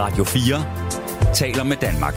Radio 0.00 0.24
4 0.24 1.34
taler 1.34 1.64
med 1.64 1.76
Danmark. 1.76 2.14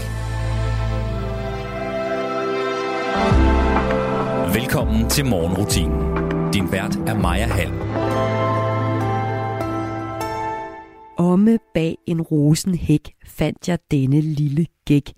Velkommen 4.55 5.09
til 5.09 5.25
morgenrutinen. 5.25 6.01
Din 6.53 6.71
vært 6.71 6.95
er 6.95 7.13
Maja 7.13 7.45
Hall. 7.45 7.71
Omme 11.17 11.59
bag 11.73 11.97
en 12.07 12.21
rosenhæk 12.21 13.13
fandt 13.25 13.67
jeg 13.67 13.79
denne 13.91 14.21
lille 14.21 14.65
gæk. 14.85 15.13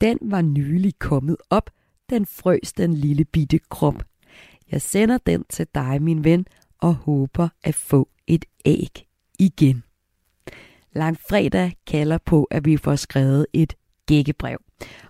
Den 0.00 0.18
var 0.22 0.42
nylig 0.42 0.98
kommet 0.98 1.36
op, 1.50 1.70
den 2.10 2.26
frøs 2.26 2.72
den 2.72 2.94
lille 2.94 3.24
bitte 3.24 3.58
krop. 3.70 4.02
Jeg 4.72 4.82
sender 4.82 5.18
den 5.26 5.44
til 5.50 5.66
dig, 5.74 6.02
min 6.02 6.24
ven, 6.24 6.46
og 6.82 6.94
håber 6.94 7.48
at 7.64 7.74
få 7.74 8.08
et 8.26 8.44
æg 8.64 9.06
igen. 9.38 9.82
Langfredag 10.92 11.72
kalder 11.86 12.18
på, 12.26 12.44
at 12.44 12.64
vi 12.64 12.76
får 12.76 12.96
skrevet 12.96 13.46
et 13.52 13.74
gækkebrev. 14.06 14.58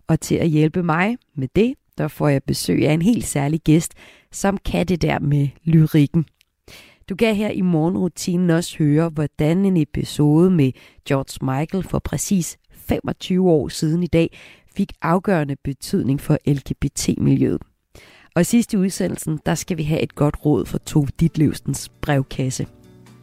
Og 0.06 0.20
til 0.20 0.34
at 0.34 0.48
hjælpe 0.48 0.82
mig 0.82 1.16
med 1.34 1.48
det, 1.56 1.74
der 1.98 2.08
får 2.08 2.28
jeg 2.28 2.42
besøg 2.42 2.88
af 2.88 2.92
en 2.92 3.02
helt 3.02 3.24
særlig 3.24 3.60
gæst, 3.60 3.94
som 4.32 4.58
kan 4.64 4.86
det 4.86 5.02
der 5.02 5.18
med 5.18 5.48
lyrikken. 5.64 6.26
Du 7.08 7.16
kan 7.16 7.34
her 7.34 7.50
i 7.50 7.60
morgenrutinen 7.60 8.50
også 8.50 8.78
høre, 8.78 9.08
hvordan 9.08 9.64
en 9.64 9.76
episode 9.76 10.50
med 10.50 10.72
George 11.08 11.58
Michael 11.58 11.84
for 11.84 11.98
præcis 11.98 12.58
25 12.72 13.50
år 13.50 13.68
siden 13.68 14.02
i 14.02 14.06
dag 14.06 14.38
fik 14.76 14.92
afgørende 15.02 15.56
betydning 15.64 16.20
for 16.20 16.38
LGBT-miljøet. 16.46 17.62
Og 18.34 18.46
sidst 18.46 18.72
i 18.72 18.76
udsendelsen, 18.76 19.40
der 19.46 19.54
skal 19.54 19.76
vi 19.76 19.82
have 19.82 20.00
et 20.00 20.14
godt 20.14 20.36
råd 20.44 20.66
for 20.66 20.78
Tove 20.78 21.08
Ditlevsens 21.20 21.88
brevkasse. 21.88 22.66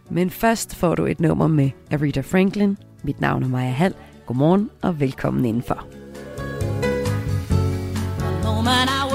Men 0.09 0.29
først 0.29 0.75
får 0.75 0.95
du 0.95 1.05
et 1.05 1.19
nummer 1.19 1.47
med 1.47 1.69
Aretha 1.91 2.21
Franklin. 2.21 2.77
Mit 3.03 3.21
navn 3.21 3.43
er 3.43 3.47
Maja 3.47 3.71
Hall. 3.71 3.93
Godmorgen 4.25 4.69
og 4.81 4.99
velkommen 4.99 5.45
indenfor. 5.45 5.85
The 8.41 8.51
moment 8.55 8.89
I 8.89 9.14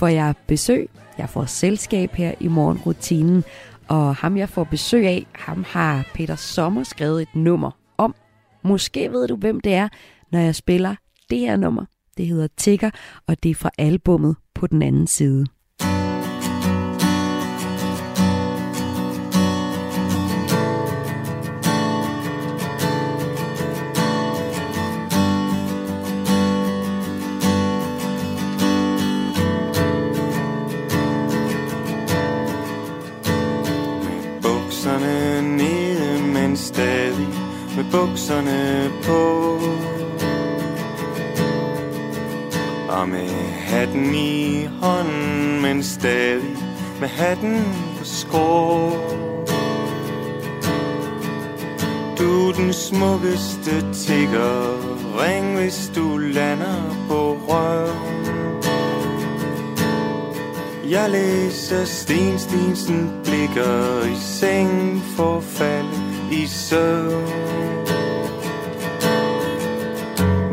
får 0.00 0.08
jeg 0.08 0.34
besøg. 0.46 0.90
Jeg 1.18 1.28
får 1.28 1.44
selskab 1.44 2.12
her 2.12 2.34
i 2.40 2.48
morgenrutinen. 2.48 3.44
Og 3.88 4.16
ham 4.16 4.36
jeg 4.36 4.48
får 4.48 4.64
besøg 4.64 5.06
af, 5.06 5.26
ham 5.32 5.64
har 5.68 6.06
Peter 6.14 6.36
Sommer 6.36 6.82
skrevet 6.82 7.22
et 7.22 7.34
nummer 7.34 7.70
om. 7.98 8.14
Måske 8.62 9.12
ved 9.12 9.28
du, 9.28 9.36
hvem 9.36 9.60
det 9.60 9.74
er, 9.74 9.88
når 10.32 10.38
jeg 10.38 10.54
spiller 10.54 10.94
det 11.30 11.38
her 11.38 11.56
nummer. 11.56 11.84
Det 12.16 12.26
hedder 12.26 12.48
Tigger, 12.56 12.90
og 13.26 13.42
det 13.42 13.50
er 13.50 13.54
fra 13.54 13.70
albummet 13.78 14.36
på 14.54 14.66
den 14.66 14.82
anden 14.82 15.06
side. 15.06 15.46
trusserne 34.80 35.42
nede, 35.56 36.22
men 36.22 36.56
stadig 36.56 37.28
med 37.76 37.84
bukserne 37.90 38.90
på. 39.02 39.58
Og 42.88 43.08
med 43.08 43.28
hatten 43.58 44.14
i 44.14 44.68
hånden, 44.82 45.62
men 45.62 45.82
stadig 45.82 46.56
med 47.00 47.08
hatten 47.08 47.64
på 47.98 48.04
skrå. 48.04 48.90
Du 52.18 52.48
er 52.48 52.52
den 52.52 52.72
smukkeste 52.72 53.92
tigger, 53.92 54.76
ring 55.22 55.56
hvis 55.56 55.92
du 55.94 56.16
lander 56.16 57.06
på 57.08 57.36
røv. 57.48 58.09
Jeg 60.90 61.10
læser 61.10 61.84
Sten 61.84 62.38
Stensen 62.38 63.10
blikker 63.24 64.04
i 64.04 64.16
seng 64.20 65.02
for 65.16 65.40
fald 65.40 65.86
i 66.32 66.46
søvn. 66.46 67.24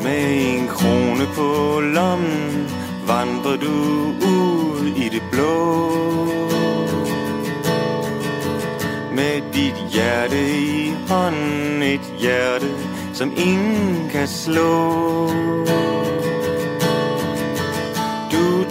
Med 0.03 0.55
en 0.55 0.67
krone 0.67 1.25
på 1.35 1.79
lommen 1.79 2.69
vandrer 3.07 3.57
du 3.57 3.73
ud 4.27 4.87
i 4.87 5.09
det 5.09 5.23
blå. 5.31 5.85
Med 9.15 9.41
dit 9.53 9.93
hjerte 9.93 10.49
i 10.49 10.93
hånden, 11.09 11.83
et 11.83 12.13
hjerte, 12.19 12.71
som 13.13 13.31
ingen 13.37 14.09
kan 14.09 14.27
slå 14.27 15.27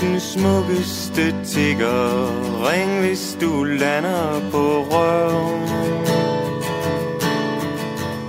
den 0.00 0.20
smukkeste 0.20 1.34
tigger, 1.44 2.28
ring 2.68 3.00
hvis 3.00 3.38
du 3.40 3.64
lander 3.64 4.40
på 4.50 4.86
røven 4.90 5.76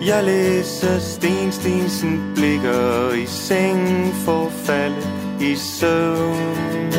jeg 0.07 0.23
læser 0.23 0.99
Sten 0.99 1.51
Stensen 1.51 2.33
blikker 2.35 3.13
i 3.13 3.25
seng 3.25 4.13
for 4.25 4.49
falde 4.49 5.07
i 5.41 5.55
søvn. 5.55 6.93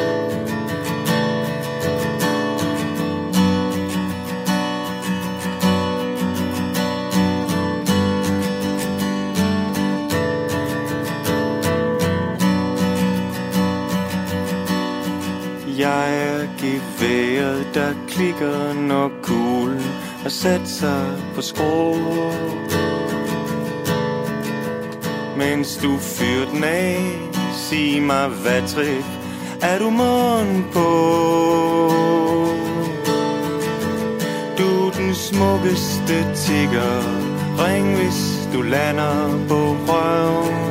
Vejret 17.00 17.66
der 17.74 17.94
klikker, 18.08 18.72
når 18.72 19.10
kuglen 19.22 19.84
har 20.22 20.28
sat 20.28 20.68
sig 20.68 21.16
på 21.34 21.42
skrå. 21.42 21.94
Mens 25.36 25.76
du 25.76 25.98
fyrer 25.98 26.50
den 26.52 26.64
af, 26.64 26.98
sig 27.54 28.00
mig, 28.00 28.28
hvad 28.28 28.62
trip 28.68 29.04
er 29.62 29.78
du 29.78 29.90
morgen 29.90 30.66
på? 30.72 30.88
Du 34.58 34.86
er 34.86 34.90
den 34.90 35.14
smukkeste 35.14 36.34
tigger, 36.34 37.02
ring 37.58 37.96
hvis 37.96 38.48
du 38.54 38.62
lander 38.62 39.46
på 39.48 39.76
røven. 39.88 40.67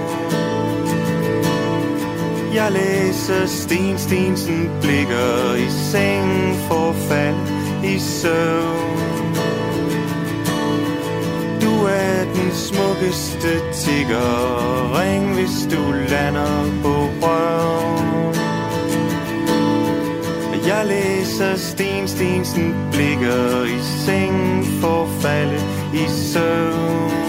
Jeg 2.53 2.71
læser 2.71 3.45
Sten 3.45 3.97
Stensen 3.97 4.69
blikker 4.81 5.55
i 5.55 5.69
seng 5.69 6.55
for 6.67 6.91
fald 6.91 7.35
i 7.83 7.99
søvn. 7.99 9.35
Du 11.61 11.85
er 11.85 12.23
den 12.35 12.51
smukkeste 12.53 13.61
tigger, 13.73 14.99
ring 14.99 15.33
hvis 15.33 15.67
du 15.71 15.91
lander 15.91 16.81
på 16.83 17.09
røven. 17.21 18.35
Jeg 20.67 20.85
læser 20.85 21.55
Sten 21.55 22.07
Stensen 22.07 22.75
blikker 22.91 23.63
i 23.63 23.79
seng 24.05 24.65
for 24.81 25.05
falde 25.21 25.61
i 25.93 26.05
søvn. 26.07 27.26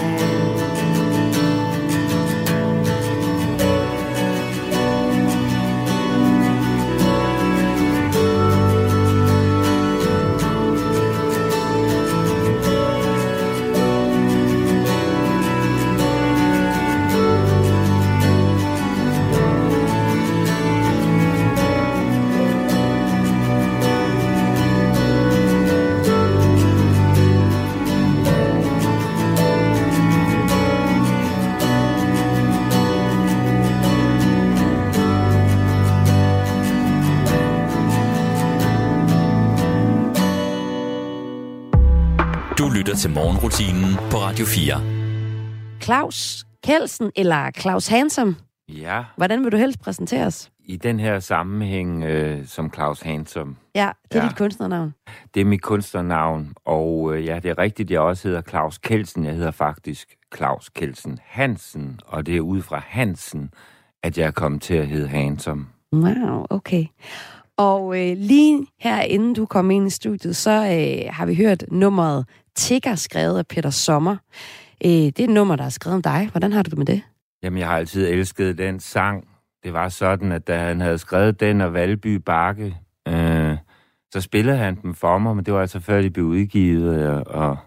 Til 42.99 43.09
morgenrutinen 43.11 43.95
på 44.11 44.17
Radio 44.17 44.45
4. 44.45 45.81
Claus 45.81 46.45
Kelsen 46.63 47.11
eller 47.15 47.51
Claus 47.51 47.87
Hansom, 47.87 48.35
Ja, 48.69 49.03
hvordan 49.17 49.43
vil 49.43 49.51
du 49.51 49.57
helst 49.57 49.79
præsenteres? 49.79 50.51
i 50.65 50.75
den 50.75 50.99
her 50.99 51.19
sammenhæng 51.19 52.03
øh, 52.03 52.45
som 52.47 52.73
Claus 52.73 53.01
Hansom. 53.01 53.57
Ja, 53.75 53.89
det 54.11 54.17
er 54.19 54.23
Ja. 54.23 54.29
dit 54.29 54.37
kunstnernavn. 54.37 54.93
Det 55.33 55.41
er 55.41 55.45
mit 55.45 55.61
kunstnernavn, 55.61 56.53
og 56.65 57.15
øh, 57.17 57.25
ja, 57.25 57.39
det 57.39 57.49
er 57.51 57.57
rigtigt, 57.57 57.91
jeg 57.91 57.99
også 57.99 58.27
hedder 58.27 58.41
Claus 58.41 58.77
Kelsen. 58.77 59.25
Jeg 59.25 59.33
hedder 59.33 59.51
faktisk 59.51 60.07
Claus 60.35 60.69
Kelsen 60.69 61.19
Hansen, 61.25 61.99
og 62.07 62.25
det 62.25 62.35
er 62.37 62.41
ud 62.41 62.61
fra 62.61 62.81
Hansen, 62.87 63.49
at 64.03 64.17
jeg 64.17 64.27
er 64.27 64.31
kommet 64.31 64.61
til 64.61 64.73
at 64.73 64.87
hedde 64.87 65.07
Hansom. 65.07 65.67
Wow, 65.93 66.45
okay. 66.49 66.85
Og 67.57 67.99
øh, 68.09 68.17
lige 68.17 68.67
her, 68.79 69.01
inden 69.01 69.33
du 69.33 69.45
kom 69.45 69.71
ind 69.71 69.87
i 69.87 69.89
studiet, 69.89 70.35
så 70.35 70.51
øh, 70.51 71.13
har 71.13 71.25
vi 71.25 71.35
hørt 71.35 71.63
nummeret 71.71 72.25
Tigger, 72.59 72.95
skrevet 72.95 73.37
af 73.37 73.47
Peter 73.47 73.69
Sommer. 73.69 74.15
Øh, 74.85 74.91
det 74.91 75.19
er 75.19 75.23
et 75.23 75.29
nummer, 75.29 75.55
der 75.55 75.63
er 75.63 75.69
skrevet 75.69 75.95
om 75.95 76.01
dig. 76.01 76.27
Hvordan 76.31 76.51
har 76.51 76.63
du 76.63 76.69
det 76.69 76.77
med 76.77 76.85
det? 76.85 77.01
Jamen, 77.43 77.59
jeg 77.59 77.67
har 77.67 77.77
altid 77.77 78.07
elsket 78.07 78.57
den 78.57 78.79
sang. 78.79 79.27
Det 79.63 79.73
var 79.73 79.89
sådan, 79.89 80.31
at 80.31 80.47
da 80.47 80.57
han 80.57 80.81
havde 80.81 80.97
skrevet 80.97 81.39
den 81.39 81.61
og 81.61 81.73
Valby 81.73 82.15
Bakke, 82.15 82.77
øh, 83.07 83.57
så 84.13 84.21
spillede 84.21 84.57
han 84.57 84.81
dem 84.81 84.93
for 84.93 85.17
mig, 85.17 85.35
men 85.35 85.45
det 85.45 85.53
var 85.53 85.61
altså 85.61 85.79
før 85.79 86.01
de 86.01 86.09
blev 86.09 86.25
udgivet, 86.25 87.07
og, 87.07 87.27
og, 87.27 87.57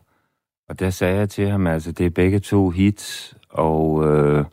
og 0.69 0.81
der 0.81 0.91
sagde 0.91 1.19
jeg 1.19 1.29
til 1.31 1.49
ham, 1.49 1.67
altså 1.67 1.93
det 1.93 2.07
er 2.07 2.11
begge 2.11 2.39
to 2.39 2.71
hits, 2.71 3.35
og, 3.51 4.05
øh, 4.05 4.45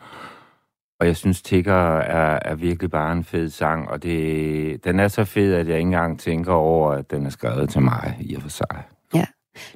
og 1.00 1.08
jeg 1.08 1.16
synes, 1.16 1.42
Tigger 1.42 1.98
er, 1.98 2.40
er 2.46 2.56
virkelig 2.56 2.92
bare 2.92 3.12
en 3.12 3.24
fed 3.24 3.50
sang, 3.50 3.90
og 3.90 4.04
det, 4.04 4.84
den 4.84 5.00
er 5.00 5.08
så 5.08 5.26
fed, 5.26 5.54
at 5.54 5.68
jeg 5.68 5.78
ikke 5.78 5.88
engang 5.88 6.20
tænker 6.20 6.54
over, 6.54 6.92
at 6.92 7.12
den 7.12 7.26
er 7.26 7.30
skrevet 7.30 7.70
til 7.70 7.82
mig 7.82 8.18
i 8.20 8.36
og 8.36 8.42
for 8.42 8.50
sig. 8.50 8.84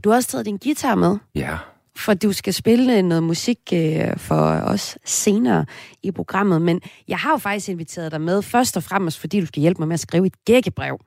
Du 0.04 0.10
har 0.10 0.16
også 0.16 0.30
taget 0.30 0.46
din 0.46 0.58
guitar 0.58 0.96
med, 0.96 1.18
Ja, 1.36 1.58
for 1.96 2.14
du 2.14 2.32
skal 2.32 2.54
spille 2.54 3.02
noget 3.02 3.24
musik 3.24 3.58
øh, 3.74 4.18
for 4.18 4.36
os 4.46 4.98
senere 5.06 5.66
i 6.04 6.12
programmet. 6.12 6.62
Men 6.62 6.82
jeg 7.08 7.18
har 7.18 7.32
jo 7.32 7.38
faktisk 7.38 7.70
inviteret 7.70 8.12
dig 8.12 8.22
med, 8.22 8.42
først 8.42 8.78
og 8.78 8.84
fremmest 8.84 9.20
fordi 9.20 9.40
du 9.40 9.46
skal 9.46 9.62
hjælpe 9.62 9.82
mig 9.82 9.88
med 9.88 9.94
at 9.94 10.00
skrive 10.00 10.28
et 10.28 10.46
gækkebrev. 10.46 11.00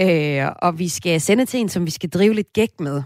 Øh, 0.00 0.46
og 0.62 0.78
vi 0.78 0.88
skal 0.88 1.20
sende 1.20 1.46
til 1.46 1.60
en, 1.60 1.68
som 1.68 1.86
vi 1.86 1.90
skal 1.90 2.10
drive 2.10 2.34
lidt 2.34 2.52
gæk 2.52 2.80
med. 2.80 3.02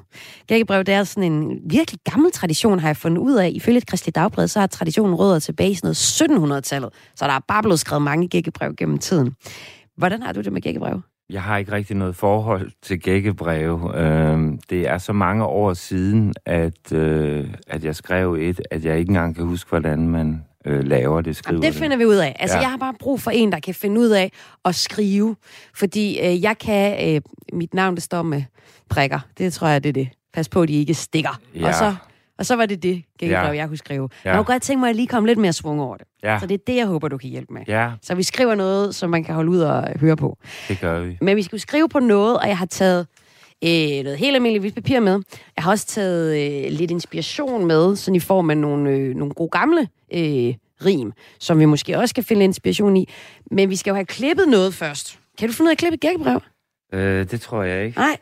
Gækkebrev, 0.46 0.84
det 0.84 0.94
er 0.94 1.04
sådan 1.04 1.32
en 1.32 1.58
virkelig 1.64 2.00
gammel 2.10 2.32
tradition, 2.32 2.78
har 2.78 2.88
jeg 2.88 2.96
fundet 2.96 3.18
ud 3.18 3.34
af. 3.34 3.50
Ifølge 3.54 3.78
et 3.78 3.86
kristeligt 3.86 4.14
dagblad, 4.14 4.48
så 4.48 4.60
har 4.60 4.66
traditionen 4.66 5.14
rødder 5.14 5.38
tilbage 5.38 5.70
i 5.70 5.74
sådan 5.74 6.40
noget 6.40 6.60
1700-tallet. 6.60 6.90
Så 7.16 7.24
der 7.26 7.32
er 7.32 7.40
bare 7.48 7.62
blevet 7.62 7.80
skrevet 7.80 8.02
mange 8.02 8.28
gækkebrev 8.28 8.74
gennem 8.76 8.98
tiden. 8.98 9.34
Hvordan 9.96 10.22
har 10.22 10.32
du 10.32 10.40
det 10.40 10.52
med 10.52 10.62
gækkebrev? 10.62 11.00
Jeg 11.30 11.42
har 11.42 11.56
ikke 11.56 11.72
rigtig 11.72 11.96
noget 11.96 12.16
forhold 12.16 12.70
til 12.82 13.00
gækkebreve. 13.00 14.00
Øh, 14.00 14.52
det 14.70 14.88
er 14.88 14.98
så 14.98 15.12
mange 15.12 15.44
år 15.44 15.74
siden, 15.74 16.34
at, 16.46 16.92
øh, 16.92 17.46
at 17.66 17.84
jeg 17.84 17.96
skrev 17.96 18.34
et, 18.34 18.60
at 18.70 18.84
jeg 18.84 18.98
ikke 18.98 19.10
engang 19.10 19.36
kan 19.36 19.44
huske, 19.44 19.68
hvordan 19.68 20.08
man 20.08 20.44
øh, 20.64 20.84
laver 20.84 21.20
det, 21.20 21.36
skriver 21.36 21.54
Jamen, 21.54 21.72
det 21.72 21.74
finder 21.74 21.96
vi 21.96 22.04
ud 22.04 22.16
af. 22.16 22.36
Altså. 22.38 22.56
Ja. 22.56 22.62
jeg 22.62 22.70
har 22.70 22.76
bare 22.76 22.94
brug 22.98 23.20
for 23.20 23.30
en, 23.30 23.52
der 23.52 23.60
kan 23.60 23.74
finde 23.74 24.00
ud 24.00 24.08
af 24.08 24.32
at 24.64 24.74
skrive. 24.74 25.36
Fordi 25.74 26.20
øh, 26.20 26.42
jeg 26.42 26.58
kan... 26.58 27.14
Øh, 27.14 27.20
mit 27.52 27.74
navn, 27.74 27.94
det 27.94 28.02
står 28.02 28.22
med 28.22 28.42
prikker. 28.88 29.20
Det 29.38 29.52
tror 29.52 29.68
jeg, 29.68 29.82
det 29.82 29.88
er 29.88 29.92
det. 29.92 30.08
Pas 30.32 30.48
på, 30.48 30.62
at 30.62 30.68
de 30.68 30.74
ikke 30.74 30.94
stikker. 30.94 31.40
Ja. 31.54 31.68
Og, 31.68 31.74
så, 31.74 31.94
og 32.40 32.46
så 32.46 32.56
var 32.56 32.66
det 32.66 32.82
det 32.82 33.02
gækkebrev, 33.18 33.44
Ja. 33.52 33.56
jeg 33.56 33.68
kunne 33.68 33.76
skrive. 33.76 34.08
Ja. 34.24 34.30
Jeg 34.30 34.36
kunne 34.38 34.44
godt 34.52 34.62
tænke 34.62 34.80
mig 34.80 34.90
at 34.90 34.96
lige 34.96 35.06
komme 35.06 35.26
lidt 35.28 35.38
mere 35.38 35.52
svung 35.52 35.80
over 35.80 35.96
det. 35.96 36.06
Ja, 36.22 36.38
Så 36.40 36.46
det 36.46 36.54
er 36.54 36.58
det, 36.66 36.76
jeg 36.76 36.86
håber, 36.86 37.08
du 37.08 37.18
kan 37.18 37.30
hjælpe 37.30 37.52
med. 37.52 37.62
ja, 37.68 37.90
Så 38.02 38.14
vi 38.14 38.22
skriver 38.22 38.54
noget, 38.54 38.94
som 38.94 39.10
man 39.10 39.24
kan 39.24 39.34
holde 39.34 39.50
ud 39.50 39.58
og 39.60 39.98
høre 40.00 40.16
på. 40.16 40.38
det 40.68 40.80
gør 40.80 41.00
vi. 41.00 41.18
Men 41.20 41.36
vi 41.36 41.42
skal 41.42 41.56
jo 41.56 41.60
skrive 41.60 41.88
på 41.88 41.98
noget, 41.98 42.38
og 42.38 42.48
jeg 42.48 42.58
har 42.58 42.66
taget 42.66 43.06
øh, 43.64 44.04
noget 44.04 44.18
helt 44.18 44.34
almindeligt 44.36 44.62
hvidt 44.62 44.74
papir 44.74 45.00
med. 45.00 45.20
Jeg 45.56 45.64
har 45.64 45.70
også 45.70 45.86
taget 45.86 46.36
øh, 46.66 46.72
lidt 46.72 46.90
inspiration 46.90 47.66
med, 47.66 47.96
sådan 47.96 48.14
i 48.16 48.20
form 48.20 48.50
af 48.50 48.56
nogle, 48.56 48.90
øh, 48.90 49.14
nogle 49.16 49.34
gode 49.34 49.50
gamle 49.50 49.80
øh, 50.14 50.54
rim, 50.86 51.12
som 51.38 51.58
vi 51.58 51.64
måske 51.64 51.98
også 51.98 52.14
kan 52.14 52.24
finde 52.24 52.44
inspiration 52.44 52.96
i. 52.96 53.08
Men 53.50 53.70
vi 53.70 53.76
skal 53.76 53.90
jo 53.90 53.94
have 53.94 54.06
klippet 54.06 54.48
noget 54.48 54.74
først. 54.74 55.18
Kan 55.38 55.48
du 55.48 55.54
finde 55.54 55.66
ud 55.66 55.70
af 55.70 55.74
at 55.74 55.78
klippe 55.78 55.94
et 55.94 56.00
gækkebrev? 56.00 56.40
Øh, 56.92 57.30
det 57.30 57.40
tror 57.40 57.62
jeg 57.62 57.84
ikke. 57.86 57.98
Nej, 57.98 58.16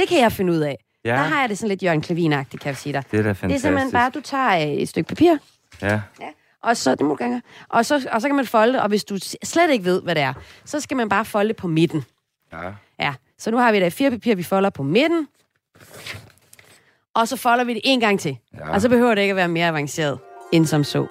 det 0.00 0.08
kan 0.08 0.18
jeg 0.20 0.32
finde 0.32 0.52
ud 0.52 0.58
af. 0.58 0.78
Ja. 1.04 1.10
Der 1.10 1.16
har 1.16 1.40
jeg 1.40 1.48
det 1.48 1.58
sådan 1.58 1.68
lidt 1.68 1.82
Jørgen 1.82 2.00
Klevin-agtigt, 2.06 2.58
kan 2.58 2.68
jeg 2.68 2.76
sige 2.76 2.92
dig. 2.92 3.02
Det 3.10 3.18
er 3.18 3.22
da 3.22 3.28
Det 3.28 3.30
er 3.30 3.34
fantastisk. 3.40 3.62
simpelthen 3.62 3.92
bare, 3.92 4.06
at 4.06 4.14
du 4.14 4.20
tager 4.20 4.56
øh, 4.56 4.62
et 4.74 4.88
stykke 4.88 5.08
papir, 5.08 5.36
Ja. 5.82 6.00
og 6.62 6.76
så, 6.76 6.90
det 6.94 7.00
må 7.06 7.14
du 7.14 7.24
gerne 7.24 7.42
og 7.68 7.86
så, 7.86 8.08
og 8.12 8.20
så 8.22 8.28
kan 8.28 8.36
man 8.36 8.46
folde 8.46 8.72
det, 8.72 8.80
og 8.82 8.88
hvis 8.88 9.04
du 9.04 9.18
slet 9.44 9.70
ikke 9.70 9.84
ved, 9.84 10.02
hvad 10.02 10.14
det 10.14 10.22
er, 10.22 10.32
så 10.64 10.80
skal 10.80 10.96
man 10.96 11.08
bare 11.08 11.24
folde 11.24 11.48
det 11.48 11.56
på 11.56 11.68
midten. 11.68 12.04
Ja. 12.52 12.70
Ja, 13.00 13.14
så 13.38 13.50
nu 13.50 13.56
har 13.56 13.72
vi 13.72 13.80
da 13.80 13.88
fire 13.88 14.10
papir, 14.10 14.34
vi 14.34 14.42
folder 14.42 14.70
på 14.70 14.82
midten. 14.82 15.28
Og 17.14 17.28
så 17.28 17.36
folder 17.36 17.64
vi 17.64 17.74
det 17.74 17.80
en 17.84 18.00
gang 18.00 18.20
til. 18.20 18.38
Ja. 18.58 18.70
Og 18.70 18.80
så 18.80 18.88
behøver 18.88 19.14
det 19.14 19.22
ikke 19.22 19.30
at 19.32 19.36
være 19.36 19.48
mere 19.48 19.66
avanceret 19.68 20.18
end 20.52 20.66
som 20.66 20.84
så. 20.84 21.06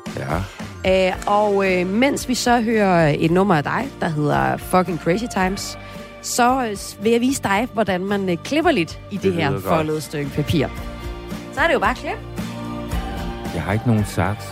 Ja. 0.85 1.09
Øh, 1.09 1.15
og 1.27 1.71
øh, 1.71 1.87
mens 1.87 2.27
vi 2.29 2.35
så 2.35 2.61
hører 2.61 3.15
et 3.19 3.31
nummer 3.31 3.55
af 3.55 3.63
dig, 3.63 3.87
der 4.01 4.07
hedder 4.07 4.57
Fucking 4.57 4.99
Crazy 4.99 5.23
Times, 5.33 5.77
så 6.21 6.65
øh, 6.71 7.03
vil 7.03 7.11
jeg 7.11 7.21
vise 7.21 7.43
dig, 7.43 7.67
hvordan 7.73 8.05
man 8.05 8.29
øh, 8.29 8.37
klipper 8.37 8.71
lidt 8.71 8.99
i 9.11 9.15
det, 9.15 9.23
det 9.23 9.33
her 9.33 9.51
godt. 9.51 9.63
foldede 9.63 10.01
stykke 10.01 10.29
papir. 10.29 10.67
Så 11.53 11.61
er 11.61 11.67
det 11.67 11.73
jo 11.73 11.79
bare 11.79 11.95
klip. 11.95 12.17
Jeg 13.53 13.63
har 13.63 13.73
ikke 13.73 13.87
nogen 13.87 14.05
saks. 14.05 14.45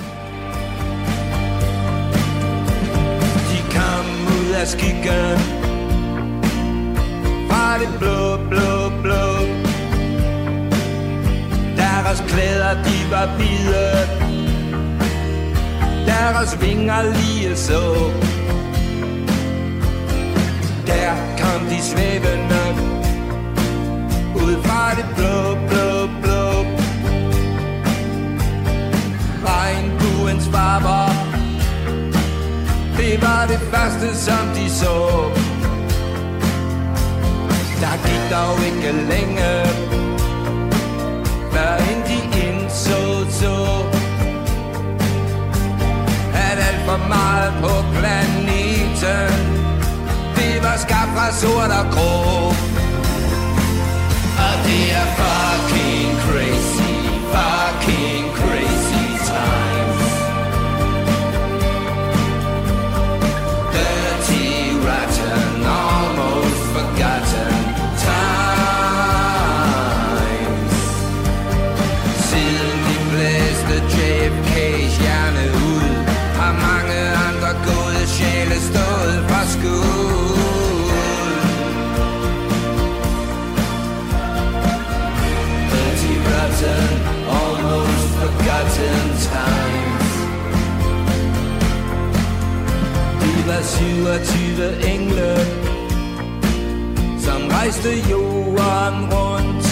De 3.50 3.60
kom 3.76 4.06
ud 4.38 4.54
af 4.62 4.68
skyggen 4.68 5.38
Fra 7.50 7.78
det 7.80 7.90
blå, 8.00 8.38
blå, 8.50 9.02
blå 9.04 9.26
Deres 11.78 12.24
klæder, 12.28 12.74
de 12.84 13.12
var 13.12 13.28
hvide 13.36 13.88
Deres 16.06 16.62
vinger 16.62 17.02
lige 17.04 17.56
så 17.58 17.82
der 20.88 21.14
kom 21.40 21.68
de 21.70 21.82
svævende 21.82 22.64
Ud 24.36 24.64
fra 24.64 24.96
det 24.96 25.06
blå, 25.16 25.56
blå, 25.70 26.08
blå. 26.22 26.66
Regnbuens 29.46 30.48
farver. 30.54 31.10
Det 32.98 33.22
var 33.22 33.46
det 33.48 33.60
første, 33.74 34.16
som 34.16 34.48
de 34.56 34.70
så. 34.70 34.96
Der 37.82 37.96
gik 38.08 38.24
dog 38.32 38.56
ikke 38.66 38.92
længe, 39.12 39.52
før 41.52 41.76
end 41.90 42.04
de 42.10 42.20
indså 42.48 43.30
så, 43.30 43.56
at 46.34 46.58
alt 46.68 46.82
for 46.86 47.08
meget 47.08 47.54
på 47.62 48.00
planeten, 48.00 49.37
skabt 50.78 51.12
fra 51.16 51.32
sort 51.32 51.72
og 51.80 51.86
grå. 51.94 52.12
Og 54.46 54.54
det 54.66 54.92
er 54.92 55.08
for 55.18 55.47
27 93.78 94.82
engle 94.94 95.36
Som 97.20 97.42
rejste 97.48 97.90
jorden 98.12 98.98
rundt 99.14 99.66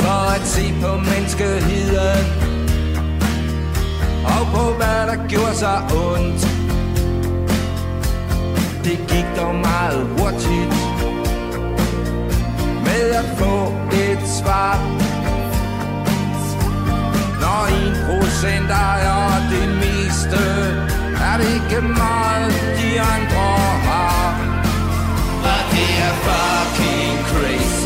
For 0.00 0.34
at 0.36 0.46
se 0.46 0.74
på 0.82 0.96
menneskeheden 0.96 2.24
Og 4.24 4.46
på 4.54 4.64
hvad 4.76 5.00
der 5.10 5.28
gjorde 5.28 5.54
sig 5.54 5.78
ondt. 6.06 6.40
Det 8.84 8.98
gik 9.08 9.26
dog 9.36 9.54
meget 9.54 10.06
hurtigt 10.18 10.74
Med 12.84 13.10
at 13.20 13.28
få 13.38 13.72
et 13.92 14.22
svar. 14.38 14.74
Når 17.42 17.62
en 17.80 17.94
procent 18.06 18.70
ejer 18.70 19.50
det 19.50 19.68
meste, 19.82 20.97
er 21.32 21.36
det 21.40 21.48
ikke 21.58 21.80
meget, 21.88 22.52
de 22.78 23.00
andre 23.00 23.48
har. 23.88 24.28
Og 25.52 25.60
det 25.72 25.90
er 26.08 26.14
fucking 26.26 27.18
crazy, 27.30 27.77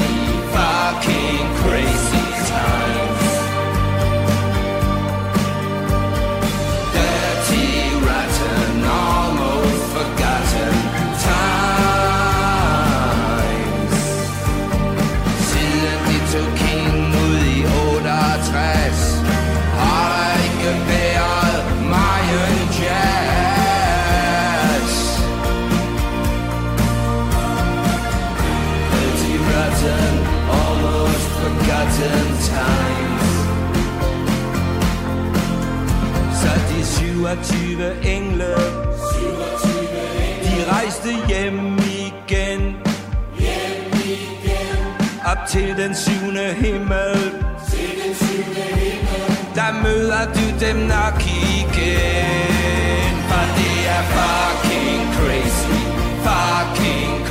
27 37.42 37.94
engle 38.04 38.54
De 40.44 40.70
rejste 40.70 41.08
hjem 41.28 41.78
igen 41.78 42.76
op 45.24 45.48
til 45.48 45.76
den 45.76 45.94
syvende 45.94 46.54
himmel. 46.54 47.32
Der 49.54 49.82
møder 49.82 50.24
du 50.34 50.66
dem 50.66 50.76
nok 50.76 51.22
igen. 51.60 53.14
For 53.28 53.44
det 53.58 53.78
er 53.96 54.02
fucking 54.16 55.02
crazy, 55.14 55.80
fucking 56.26 57.21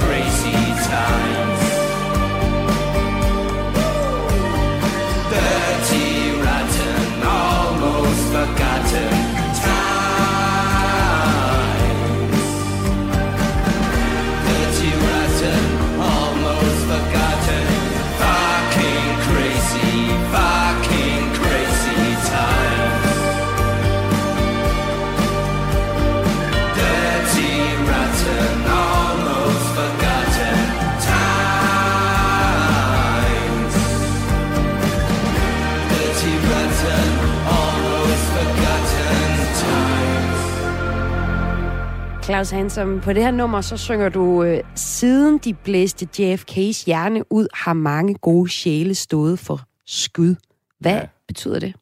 Claus 42.31 42.49
Hansom, 42.49 43.01
på 43.01 43.13
det 43.13 43.23
her 43.23 43.31
nummer, 43.31 43.61
så 43.61 43.77
synger 43.77 44.09
du, 44.09 44.43
øh, 44.43 44.63
siden 44.75 45.37
de 45.37 45.53
blæste 45.53 46.05
JFK's 46.05 46.85
hjerne 46.85 47.31
ud, 47.31 47.47
har 47.53 47.73
mange 47.73 48.15
gode 48.15 48.49
sjæle 48.49 48.95
stået 48.95 49.39
for 49.39 49.59
skud. 49.85 50.35
Hvad 50.79 50.93
ja. 50.93 51.07
Betyder 51.27 51.59
det? 51.59 51.75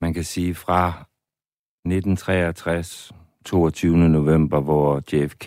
Man 0.00 0.14
kan 0.14 0.24
sige 0.24 0.54
fra 0.54 0.88
1963, 1.84 3.12
22. 3.44 3.96
november, 3.96 4.60
hvor 4.60 5.02
JFK 5.12 5.44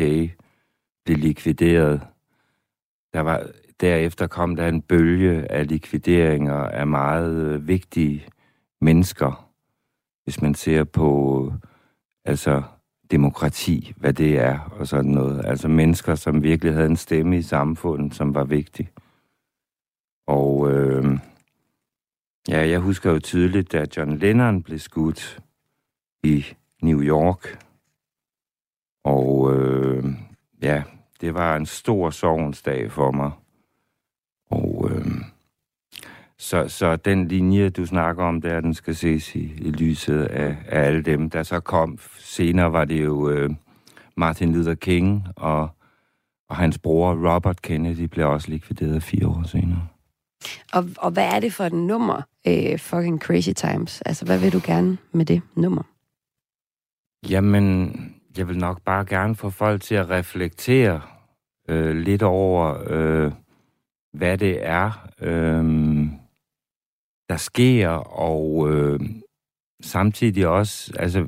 blev 1.05 1.17
likvideret. 1.17 2.01
Der 3.13 3.19
var, 3.19 3.47
derefter 3.81 4.27
kom 4.27 4.55
der 4.55 4.67
en 4.67 4.81
bølge 4.81 5.51
af 5.51 5.67
likvideringer 5.67 6.63
af 6.63 6.87
meget 6.87 7.35
øh, 7.35 7.67
vigtige 7.67 8.25
mennesker. 8.81 9.49
Hvis 10.23 10.41
man 10.41 10.55
ser 10.55 10.83
på 10.83 11.45
øh, 11.45 11.59
altså 12.25 12.63
demokrati, 13.11 13.93
hvad 13.97 14.13
det 14.13 14.39
er 14.39 14.59
og 14.59 14.87
sådan 14.87 15.11
noget. 15.11 15.45
Altså 15.45 15.67
mennesker, 15.67 16.15
som 16.15 16.43
virkelig 16.43 16.73
havde 16.73 16.87
en 16.87 16.95
stemme 16.95 17.37
i 17.37 17.41
samfundet, 17.41 18.15
som 18.15 18.35
var 18.35 18.43
vigtig. 18.43 18.89
Og 20.27 20.71
øh, 20.71 21.19
ja, 22.47 22.69
jeg 22.69 22.79
husker 22.79 23.11
jo 23.11 23.19
tydeligt, 23.19 23.71
da 23.71 23.85
John 23.97 24.17
Lennon 24.17 24.63
blev 24.63 24.79
skudt 24.79 25.39
i 26.23 26.45
New 26.81 27.01
York. 27.01 27.63
Og 29.03 29.55
øh, 29.55 30.05
ja, 30.61 30.83
det 31.21 31.33
var 31.33 31.55
en 31.55 31.65
stor 31.65 32.09
sovensdag 32.09 32.91
for 32.91 33.11
mig. 33.11 33.31
Og 34.49 34.91
øh, 34.91 35.05
så, 36.39 36.67
så 36.67 36.95
den 36.95 37.27
linje, 37.27 37.69
du 37.69 37.85
snakker 37.85 38.23
om 38.23 38.41
der, 38.41 38.61
den 38.61 38.73
skal 38.73 38.95
ses 38.95 39.35
i, 39.35 39.53
i 39.57 39.71
lyset 39.71 40.23
af, 40.23 40.57
af 40.67 40.81
alle 40.81 41.01
dem, 41.01 41.29
der 41.29 41.43
så 41.43 41.59
kom. 41.59 41.99
Senere 42.17 42.73
var 42.73 42.85
det 42.85 43.03
jo 43.03 43.29
øh, 43.29 43.49
Martin 44.17 44.53
Luther 44.53 44.75
King, 44.75 45.27
og, 45.35 45.69
og 46.49 46.55
hans 46.55 46.77
bror 46.77 47.33
Robert 47.33 47.61
Kennedy 47.61 48.03
blev 48.03 48.29
også 48.29 48.51
likvideret 48.51 49.03
fire 49.03 49.27
år 49.27 49.43
senere. 49.43 49.87
Og, 50.73 50.89
og 50.97 51.11
hvad 51.11 51.25
er 51.25 51.39
det 51.39 51.53
for 51.53 51.63
et 51.63 51.73
nummer, 51.73 52.21
øh, 52.47 52.79
fucking 52.79 53.21
Crazy 53.21 53.49
Times? 53.55 54.01
Altså, 54.01 54.25
hvad 54.25 54.39
vil 54.39 54.53
du 54.53 54.61
gerne 54.63 54.97
med 55.11 55.25
det 55.25 55.41
nummer? 55.55 55.83
Jamen, 57.29 57.91
jeg 58.37 58.47
vil 58.47 58.57
nok 58.57 58.81
bare 58.81 59.05
gerne 59.05 59.35
få 59.35 59.49
folk 59.49 59.81
til 59.81 59.95
at 59.95 60.09
reflektere 60.09 61.01
øh, 61.69 61.95
lidt 61.95 62.23
over, 62.23 62.83
øh, 62.87 63.31
hvad 64.13 64.37
det 64.37 64.67
er, 64.67 65.07
øh, 65.21 65.65
der 67.29 67.37
sker, 67.37 67.89
og 68.19 68.71
øh, 68.71 68.99
samtidig 69.81 70.47
også, 70.47 70.93
altså, 70.99 71.25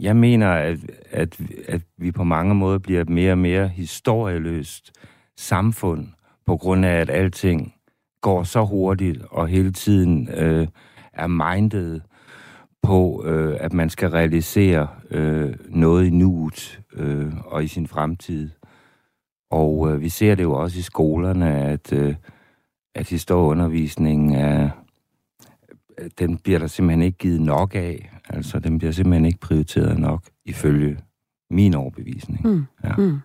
jeg, 0.00 0.16
mener, 0.16 0.50
at, 0.50 0.78
at, 1.10 1.40
at 1.68 1.82
vi 1.96 2.12
på 2.12 2.24
mange 2.24 2.54
måder 2.54 2.78
bliver 2.78 3.00
et 3.00 3.08
mere 3.08 3.32
og 3.32 3.38
mere 3.38 3.68
historieløst 3.68 4.92
samfund, 5.36 6.08
på 6.46 6.56
grund 6.56 6.84
af, 6.84 7.00
at 7.00 7.10
alting 7.10 7.74
går 8.20 8.42
så 8.42 8.64
hurtigt, 8.64 9.22
og 9.30 9.48
hele 9.48 9.72
tiden 9.72 10.28
øh, 10.28 10.68
er 11.12 11.26
mindet 11.26 12.02
på, 12.82 13.24
øh, 13.26 13.56
at 13.60 13.72
man 13.72 13.90
skal 13.90 14.08
realisere 14.08 14.88
øh, 15.10 15.54
noget 15.68 16.06
i 16.06 16.10
nuet 16.10 16.80
øh, 16.92 17.32
og 17.46 17.64
i 17.64 17.68
sin 17.68 17.86
fremtid. 17.86 18.50
Og 19.50 19.90
øh, 19.90 20.00
vi 20.00 20.08
ser 20.08 20.34
det 20.34 20.42
jo 20.42 20.52
også 20.52 20.78
i 20.78 20.82
skolerne, 20.82 21.58
at, 21.58 21.92
øh, 21.92 22.14
at 22.94 23.08
historieundervisningen 23.08 24.34
er, 24.34 24.70
den 26.18 26.38
bliver 26.38 26.58
der 26.58 26.66
simpelthen 26.66 27.02
ikke 27.02 27.18
givet 27.18 27.40
nok 27.40 27.74
af. 27.74 28.10
Altså, 28.28 28.58
den 28.58 28.78
bliver 28.78 28.92
simpelthen 28.92 29.24
ikke 29.24 29.40
prioriteret 29.40 29.98
nok, 29.98 30.22
ifølge 30.44 30.98
min 31.50 31.74
overbevisning. 31.74 32.46
Mm. 32.46 32.64
Ja. 32.84 32.96
Mm. 32.96 33.18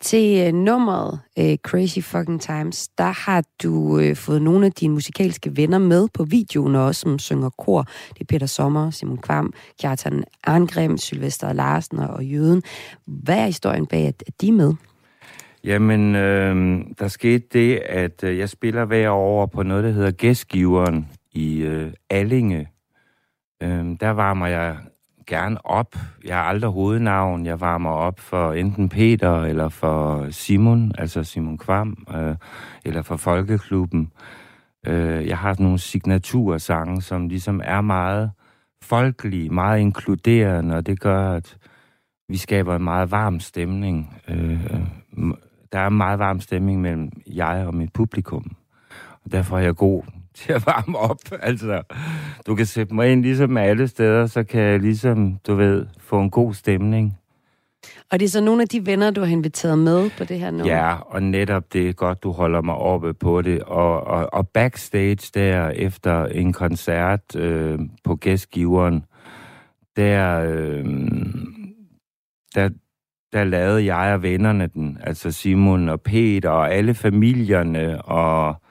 Til 0.00 0.46
øh, 0.46 0.52
nummeret 0.52 1.20
øh, 1.38 1.56
Crazy 1.56 1.98
Fucking 1.98 2.40
Times, 2.40 2.88
der 2.88 3.24
har 3.26 3.44
du 3.62 3.98
øh, 3.98 4.16
fået 4.16 4.42
nogle 4.42 4.66
af 4.66 4.72
dine 4.72 4.94
musikalske 4.94 5.56
venner 5.56 5.78
med 5.78 6.08
på 6.14 6.24
videoen 6.24 6.74
også, 6.74 7.00
som 7.00 7.18
synger 7.18 7.50
kor. 7.50 7.82
Det 8.08 8.20
er 8.20 8.24
Peter 8.24 8.46
Sommer, 8.46 8.90
Simon 8.90 9.18
Kvam, 9.18 9.52
Kjartan 9.80 10.24
Arngrim, 10.44 10.98
Sylvester 10.98 11.52
Larsen 11.52 11.98
og 11.98 12.24
Jøden. 12.24 12.62
Hvad 13.06 13.38
er 13.38 13.46
historien 13.46 13.86
bag, 13.86 14.06
at 14.06 14.24
at 14.26 14.40
de 14.40 14.48
er 14.48 14.52
med? 14.52 14.74
Jamen, 15.64 16.14
øh, 16.14 16.80
der 16.98 17.08
skete 17.08 17.44
det, 17.52 17.76
at 17.76 18.24
øh, 18.24 18.38
jeg 18.38 18.48
spiller 18.48 18.84
hver 18.84 19.10
år 19.10 19.46
på 19.46 19.62
noget, 19.62 19.84
der 19.84 19.90
hedder 19.90 20.10
Gæstgiveren 20.10 21.08
i 21.32 21.58
øh, 21.58 21.92
Allinge. 22.10 22.68
Øh, 23.62 23.96
der 24.00 24.10
varmer 24.10 24.46
jeg 24.46 24.76
gerne 25.26 25.66
op. 25.66 25.96
Jeg 26.24 26.36
har 26.36 26.42
aldrig 26.42 26.70
hovednavn. 26.70 27.46
Jeg 27.46 27.60
varmer 27.60 27.90
op 27.90 28.20
for 28.20 28.52
enten 28.52 28.88
Peter 28.88 29.42
eller 29.42 29.68
for 29.68 30.30
Simon, 30.30 30.92
altså 30.98 31.24
Simon 31.24 31.58
Kvam, 31.58 32.06
øh, 32.14 32.36
eller 32.84 33.02
for 33.02 33.16
Folkeklubben. 33.16 34.12
Øh, 34.86 35.26
jeg 35.26 35.38
har 35.38 35.52
sådan 35.52 35.64
nogle 35.64 35.78
signatursange, 35.78 37.02
som 37.02 37.28
ligesom 37.28 37.60
er 37.64 37.80
meget 37.80 38.30
folkelige, 38.82 39.50
meget 39.50 39.80
inkluderende, 39.80 40.76
og 40.76 40.86
det 40.86 41.00
gør, 41.00 41.32
at 41.32 41.56
vi 42.28 42.36
skaber 42.36 42.76
en 42.76 42.84
meget 42.84 43.10
varm 43.10 43.40
stemning. 43.40 44.16
Øh, 44.28 44.70
der 45.72 45.78
er 45.78 45.86
en 45.86 45.96
meget 45.96 46.18
varm 46.18 46.40
stemning 46.40 46.80
mellem 46.80 47.10
jeg 47.26 47.64
og 47.66 47.74
mit 47.74 47.92
publikum. 47.92 48.56
Og 49.24 49.32
derfor 49.32 49.58
er 49.58 49.62
jeg 49.62 49.76
god 49.76 50.02
til 50.38 50.52
at 50.52 50.66
varme 50.66 50.98
op. 50.98 51.18
Altså, 51.40 51.82
du 52.46 52.54
kan 52.54 52.66
sætte 52.66 52.94
mig 52.94 53.12
ind 53.12 53.22
ligesom 53.22 53.56
alle 53.56 53.88
steder, 53.88 54.26
så 54.26 54.42
kan 54.44 54.60
jeg 54.60 54.80
ligesom, 54.80 55.38
du 55.46 55.54
ved, 55.54 55.86
få 55.98 56.20
en 56.20 56.30
god 56.30 56.54
stemning. 56.54 57.18
Og 58.10 58.20
det 58.20 58.26
er 58.26 58.30
så 58.30 58.40
nogle 58.40 58.62
af 58.62 58.68
de 58.68 58.86
venner, 58.86 59.10
du 59.10 59.20
har 59.20 59.32
inviteret 59.32 59.78
med 59.78 60.10
på 60.18 60.24
det 60.24 60.38
her 60.38 60.50
nummer? 60.50 60.74
Ja, 60.74 60.94
og 60.94 61.22
netop 61.22 61.72
det 61.72 61.88
er 61.88 61.92
godt, 61.92 62.22
du 62.22 62.30
holder 62.30 62.60
mig 62.60 62.74
oppe 62.74 63.14
på 63.14 63.42
det. 63.42 63.62
Og, 63.62 64.04
og, 64.04 64.34
og 64.34 64.48
backstage 64.48 65.30
der, 65.34 65.68
efter 65.68 66.26
en 66.26 66.52
koncert 66.52 67.36
øh, 67.36 67.78
på 68.04 68.16
gæstgiveren, 68.16 69.04
der, 69.96 70.40
øh, 70.40 70.84
der, 72.54 72.70
der 73.32 73.44
lavede 73.44 73.94
jeg 73.94 74.14
og 74.14 74.22
vennerne 74.22 74.66
den. 74.66 74.98
Altså 75.00 75.32
Simon 75.32 75.88
og 75.88 76.00
Peter 76.00 76.50
og 76.50 76.74
alle 76.74 76.94
familierne 76.94 78.02
og 78.02 78.62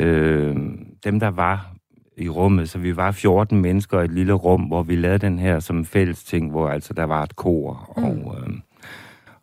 øh, 0.00 0.56
dem, 1.04 1.20
der 1.20 1.28
var 1.28 1.76
i 2.16 2.28
rummet. 2.28 2.70
Så 2.70 2.78
vi 2.78 2.96
var 2.96 3.10
14 3.10 3.60
mennesker 3.60 4.00
i 4.00 4.04
et 4.04 4.10
lille 4.10 4.32
rum, 4.32 4.62
hvor 4.62 4.82
vi 4.82 4.96
lavede 4.96 5.18
den 5.18 5.38
her 5.38 5.60
som 5.60 5.84
fælles 5.84 6.24
ting, 6.24 6.50
hvor 6.50 6.68
altså 6.68 6.94
der 6.94 7.04
var 7.04 7.22
et 7.22 7.36
kor. 7.36 7.94
Mm. 7.96 8.04
Og, 8.04 8.36
øh, 8.38 8.54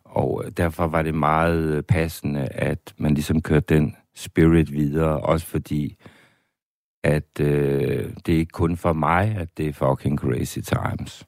og 0.04 0.44
derfor 0.56 0.86
var 0.86 1.02
det 1.02 1.14
meget 1.14 1.86
passende, 1.86 2.40
at 2.40 2.94
man 2.96 3.14
ligesom 3.14 3.42
kørte 3.42 3.74
den 3.74 3.96
spirit 4.14 4.72
videre. 4.72 5.20
Også 5.20 5.46
fordi, 5.46 5.96
at 7.04 7.40
øh, 7.40 8.10
det 8.26 8.34
er 8.34 8.38
ikke 8.38 8.52
kun 8.52 8.76
for 8.76 8.92
mig, 8.92 9.36
at 9.38 9.58
det 9.58 9.68
er 9.68 9.72
fucking 9.72 10.18
crazy 10.18 10.58
times. 10.58 11.26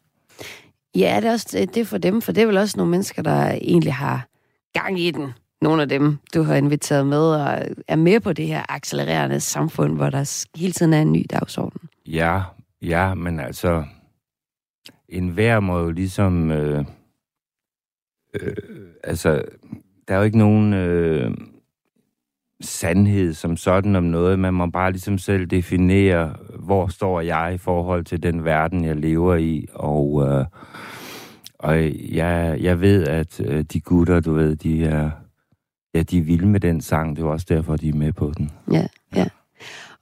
Ja, 0.94 1.16
det 1.20 1.28
er 1.28 1.32
også 1.32 1.68
det 1.74 1.80
er 1.80 1.84
for 1.84 1.98
dem, 1.98 2.22
for 2.22 2.32
det 2.32 2.42
er 2.42 2.46
vel 2.46 2.56
også 2.56 2.76
nogle 2.76 2.90
mennesker, 2.90 3.22
der 3.22 3.50
egentlig 3.50 3.94
har 3.94 4.28
gang 4.72 5.00
i 5.00 5.10
den. 5.10 5.32
Nogle 5.66 5.82
af 5.82 5.88
dem, 5.88 6.18
du 6.34 6.42
har 6.42 6.54
inviteret 6.54 7.06
med 7.06 7.18
og 7.18 7.62
er 7.88 7.96
med 7.96 8.20
på 8.20 8.32
det 8.32 8.46
her 8.46 8.62
accelererende 8.68 9.40
samfund, 9.40 9.96
hvor 9.96 10.10
der 10.10 10.46
hele 10.56 10.72
tiden 10.72 10.92
er 10.92 11.02
en 11.02 11.12
ny 11.12 11.24
dagsorden. 11.30 11.80
Ja, 12.06 12.42
ja, 12.82 13.14
men 13.14 13.40
altså, 13.40 13.84
en 15.08 15.28
hver 15.28 15.60
må 15.60 15.78
jo 15.78 15.90
ligesom, 15.90 16.50
øh, 16.50 16.84
øh, 18.40 18.56
altså, 19.04 19.42
der 20.08 20.14
er 20.14 20.18
jo 20.18 20.24
ikke 20.24 20.38
nogen 20.38 20.74
øh, 20.74 21.34
sandhed 22.60 23.34
som 23.34 23.56
sådan 23.56 23.96
om 23.96 24.04
noget. 24.04 24.38
Man 24.38 24.54
må 24.54 24.66
bare 24.66 24.92
ligesom 24.92 25.18
selv 25.18 25.46
definere, 25.46 26.34
hvor 26.58 26.86
står 26.86 27.20
jeg 27.20 27.54
i 27.54 27.58
forhold 27.58 28.04
til 28.04 28.22
den 28.22 28.44
verden, 28.44 28.84
jeg 28.84 28.96
lever 28.96 29.34
i, 29.34 29.66
og, 29.74 30.28
øh, 30.28 30.44
og 31.58 31.76
jeg, 32.14 32.58
jeg 32.60 32.80
ved, 32.80 33.06
at 33.06 33.40
øh, 33.40 33.62
de 33.62 33.80
gutter, 33.80 34.20
du 34.20 34.32
ved, 34.32 34.56
de 34.56 34.84
er, 34.84 35.10
ja, 35.96 36.02
de 36.02 36.18
er 36.18 36.22
vilde 36.22 36.46
med 36.46 36.60
den 36.60 36.80
sang. 36.80 37.16
Det 37.16 37.22
er 37.22 37.26
også 37.26 37.46
derfor, 37.48 37.76
de 37.76 37.88
er 37.88 37.94
med 37.94 38.12
på 38.12 38.32
den. 38.36 38.50
Ja, 38.72 38.86
ja. 39.16 39.26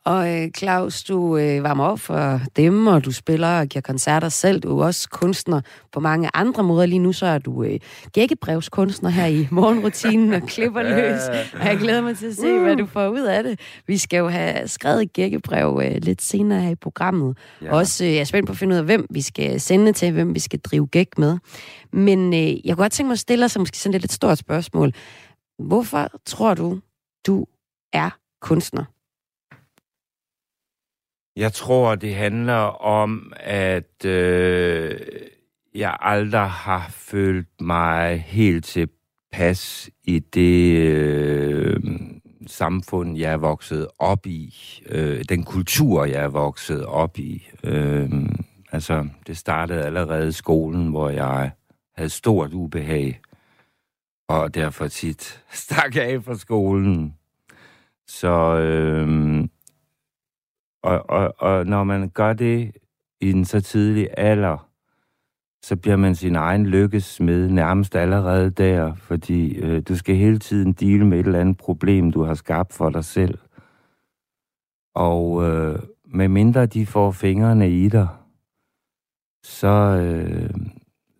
Og 0.04 0.32
øh, 0.32 0.50
Claus, 0.56 1.04
du 1.04 1.36
øh, 1.36 1.62
varmer 1.62 1.84
op 1.84 2.00
for 2.00 2.40
dem, 2.56 2.86
og 2.86 3.04
du 3.04 3.12
spiller 3.12 3.60
og 3.60 3.66
giver 3.66 3.80
koncerter 3.80 4.28
selv. 4.28 4.60
Du 4.60 4.78
er 4.78 4.84
også 4.84 5.08
kunstner 5.10 5.60
på 5.92 6.00
mange 6.00 6.30
andre 6.34 6.62
måder. 6.62 6.86
Lige 6.86 6.98
nu 6.98 7.12
så 7.12 7.26
er 7.26 7.38
du 7.38 7.62
øh, 7.62 7.80
gækkebrevskunstner 8.12 9.10
her 9.10 9.26
i 9.26 9.48
morgenrutinen 9.50 10.32
og 10.32 10.42
klipper 10.42 10.82
løs. 10.82 11.20
Og 11.60 11.66
jeg 11.66 11.78
glæder 11.78 12.00
mig 12.02 12.18
til 12.18 12.26
at 12.26 12.34
se, 12.34 12.58
hvad 12.58 12.76
du 12.76 12.86
får 12.86 13.08
ud 13.08 13.20
af 13.22 13.42
det. 13.42 13.60
Vi 13.86 13.98
skal 13.98 14.18
jo 14.18 14.28
have 14.28 14.68
skrevet 14.68 15.02
et 15.02 15.12
gækkebrev 15.12 15.80
øh, 15.84 15.96
lidt 16.02 16.22
senere 16.22 16.60
her 16.60 16.70
i 16.70 16.74
programmet. 16.74 17.36
Ja. 17.62 17.74
Også 17.74 18.04
øh, 18.04 18.12
jeg 18.12 18.20
er 18.20 18.24
spændt 18.24 18.46
på 18.46 18.52
at 18.52 18.58
finde 18.58 18.74
ud 18.74 18.78
af, 18.78 18.84
hvem 18.84 19.06
vi 19.10 19.20
skal 19.20 19.60
sende 19.60 19.92
til, 19.92 20.12
hvem 20.12 20.34
vi 20.34 20.40
skal 20.40 20.58
drive 20.58 20.86
gæk 20.86 21.18
med. 21.18 21.38
Men 21.92 22.34
øh, 22.34 22.40
jeg 22.40 22.58
kunne 22.64 22.74
godt 22.74 22.92
tænke 22.92 23.08
mig 23.08 23.12
at 23.12 23.18
stille 23.18 23.42
dig 23.42 23.50
så 23.50 23.58
måske 23.58 23.78
sådan 23.78 23.94
et 23.94 24.02
lidt 24.02 24.12
stort 24.12 24.38
spørgsmål. 24.38 24.92
Hvorfor 25.58 26.08
tror 26.24 26.54
du, 26.54 26.80
du 27.26 27.46
er 27.92 28.10
kunstner? 28.40 28.84
Jeg 31.36 31.52
tror, 31.52 31.94
det 31.94 32.14
handler 32.14 32.82
om, 32.82 33.32
at 33.36 34.04
øh, 34.04 35.00
jeg 35.74 35.96
aldrig 36.00 36.50
har 36.50 36.88
følt 36.90 37.60
mig 37.60 38.20
helt 38.20 38.64
tilpas 38.64 39.90
i 40.04 40.18
det 40.18 40.78
øh, 40.78 41.80
samfund, 42.46 43.18
jeg 43.18 43.32
er 43.32 43.36
vokset 43.36 43.88
op 43.98 44.26
i. 44.26 44.54
Øh, 44.88 45.24
den 45.28 45.44
kultur, 45.44 46.04
jeg 46.04 46.22
er 46.22 46.28
vokset 46.28 46.86
op 46.86 47.18
i. 47.18 47.48
Øh, 47.64 48.10
altså, 48.72 49.08
det 49.26 49.36
startede 49.36 49.84
allerede 49.84 50.28
i 50.28 50.32
skolen, 50.32 50.88
hvor 50.88 51.10
jeg 51.10 51.50
havde 51.96 52.10
stort 52.10 52.52
ubehag. 52.52 53.20
Og 54.28 54.54
derfor 54.54 54.88
tit 54.88 55.44
stak 55.52 55.96
af 55.96 56.24
fra 56.24 56.34
skolen. 56.34 57.16
Så... 58.06 58.58
øhm, 58.58 59.50
og, 60.84 61.10
og, 61.10 61.34
og 61.38 61.66
når 61.66 61.84
man 61.84 62.08
gør 62.08 62.32
det 62.32 62.72
i 63.20 63.30
en 63.30 63.44
så 63.44 63.60
tidlig 63.60 64.08
alder, 64.16 64.68
så 65.62 65.76
bliver 65.76 65.96
man 65.96 66.14
sin 66.14 66.36
egen 66.36 66.66
lykkesmed 66.66 67.48
nærmest 67.48 67.96
allerede 67.96 68.50
der, 68.50 68.94
fordi 68.94 69.54
øh, 69.54 69.82
du 69.88 69.96
skal 69.96 70.16
hele 70.16 70.38
tiden 70.38 70.72
dele 70.72 71.06
med 71.06 71.20
et 71.20 71.26
eller 71.26 71.40
andet 71.40 71.56
problem, 71.56 72.12
du 72.12 72.22
har 72.22 72.34
skabt 72.34 72.72
for 72.72 72.90
dig 72.90 73.04
selv. 73.04 73.38
Og 74.94 75.44
øh, 75.44 75.78
med 76.04 76.28
mindre 76.28 76.66
de 76.66 76.86
får 76.86 77.10
fingrene 77.10 77.70
i 77.70 77.88
dig, 77.88 78.08
så, 79.42 79.68
øh, 79.68 80.50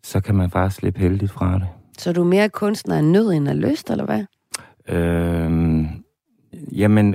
så 0.03 0.21
kan 0.21 0.35
man 0.35 0.51
faktisk 0.51 0.81
slippe 0.81 1.01
heldigt 1.01 1.33
fra 1.33 1.59
det. 1.59 1.69
Så 1.99 2.13
du 2.13 2.21
er 2.21 2.27
mere 2.27 2.49
kunstner 2.49 2.97
af 2.97 3.05
nød 3.05 3.33
end 3.33 3.49
af 3.49 3.61
lyst, 3.61 3.91
eller 3.91 4.05
hvad? 4.05 4.25
Øh, 4.89 5.85
jamen, 6.73 7.15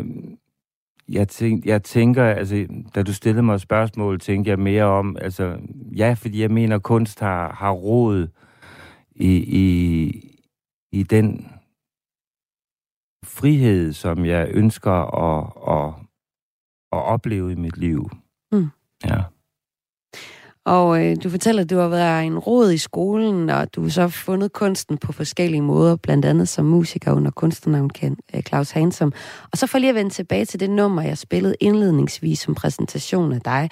jeg, 1.10 1.28
tænk, 1.28 1.66
jeg 1.66 1.84
tænker, 1.84 2.24
altså, 2.24 2.68
da 2.96 3.04
du 3.04 3.14
stillede 3.14 3.44
mig 3.44 3.56
et 3.56 3.62
spørgsmål, 3.62 4.20
tænkte 4.20 4.50
jeg 4.50 4.60
mere 4.60 4.84
om, 4.84 5.18
altså, 5.22 5.58
ja, 5.96 6.14
fordi 6.14 6.42
jeg 6.42 6.52
mener, 6.52 6.80
kunst 6.80 7.20
har, 7.20 7.54
har 7.54 7.72
råd 7.72 8.28
i, 9.16 9.34
i, 9.38 10.12
i 10.92 11.04
den 11.04 11.52
frihed, 13.26 13.94
som 13.94 14.26
jeg 14.26 14.50
ønsker 14.52 14.92
at, 14.92 15.54
at, 15.68 15.94
at 16.92 17.04
opleve 17.04 17.52
i 17.52 17.56
mit 17.56 17.78
liv. 17.78 18.10
Mm. 18.52 18.68
Ja. 19.06 19.24
Og 20.66 21.06
øh, 21.06 21.16
du 21.24 21.30
fortæller, 21.30 21.64
at 21.64 21.70
du 21.70 21.78
har 21.78 21.88
været 21.88 22.26
en 22.26 22.40
rod 22.40 22.72
i 22.72 22.78
skolen, 22.78 23.50
og 23.50 23.76
du 23.76 23.82
har 23.82 23.90
så 23.90 24.08
fundet 24.08 24.54
kunsten 24.54 24.98
på 24.98 25.12
forskellige 25.12 25.62
måder, 25.62 25.96
blandt 25.96 26.26
andet 26.26 26.50
som 26.50 26.66
musiker 26.66 27.12
under 27.12 27.32
kunstnernavn 27.32 27.92
øh, 28.36 28.42
Claus 28.42 28.72
Hansom. 28.72 29.14
Og 29.52 29.58
så 29.58 29.68
for 29.68 29.78
lige 29.78 29.90
at 29.90 29.96
vende 29.96 30.10
tilbage 30.10 30.46
til 30.46 30.60
det 30.60 30.70
nummer, 30.70 31.02
jeg 31.02 31.18
spillede 31.18 31.56
indledningsvis 31.60 32.40
som 32.40 32.56
præsentation 32.56 33.34
af 33.34 33.42
dig. 33.42 33.70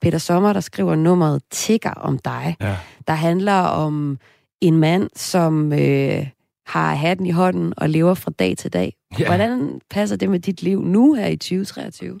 Peter 0.00 0.18
Sommer, 0.18 0.52
der 0.52 0.60
skriver 0.60 0.94
nummeret 0.94 1.42
Tigger 1.50 1.90
om 1.90 2.18
dig, 2.18 2.56
ja. 2.60 2.76
der 3.06 3.14
handler 3.14 3.60
om 3.60 4.18
en 4.60 4.78
mand, 4.78 5.10
som 5.16 5.72
øh, 5.72 6.26
har 6.66 6.94
hatten 6.94 7.26
i 7.26 7.30
hånden 7.30 7.74
og 7.76 7.88
lever 7.90 8.14
fra 8.14 8.30
dag 8.38 8.56
til 8.56 8.72
dag. 8.72 8.94
Ja. 9.18 9.26
Hvordan 9.26 9.80
passer 9.90 10.16
det 10.16 10.30
med 10.30 10.38
dit 10.38 10.62
liv 10.62 10.82
nu 10.82 11.14
her 11.14 11.26
i 11.26 11.36
2023? 11.36 12.18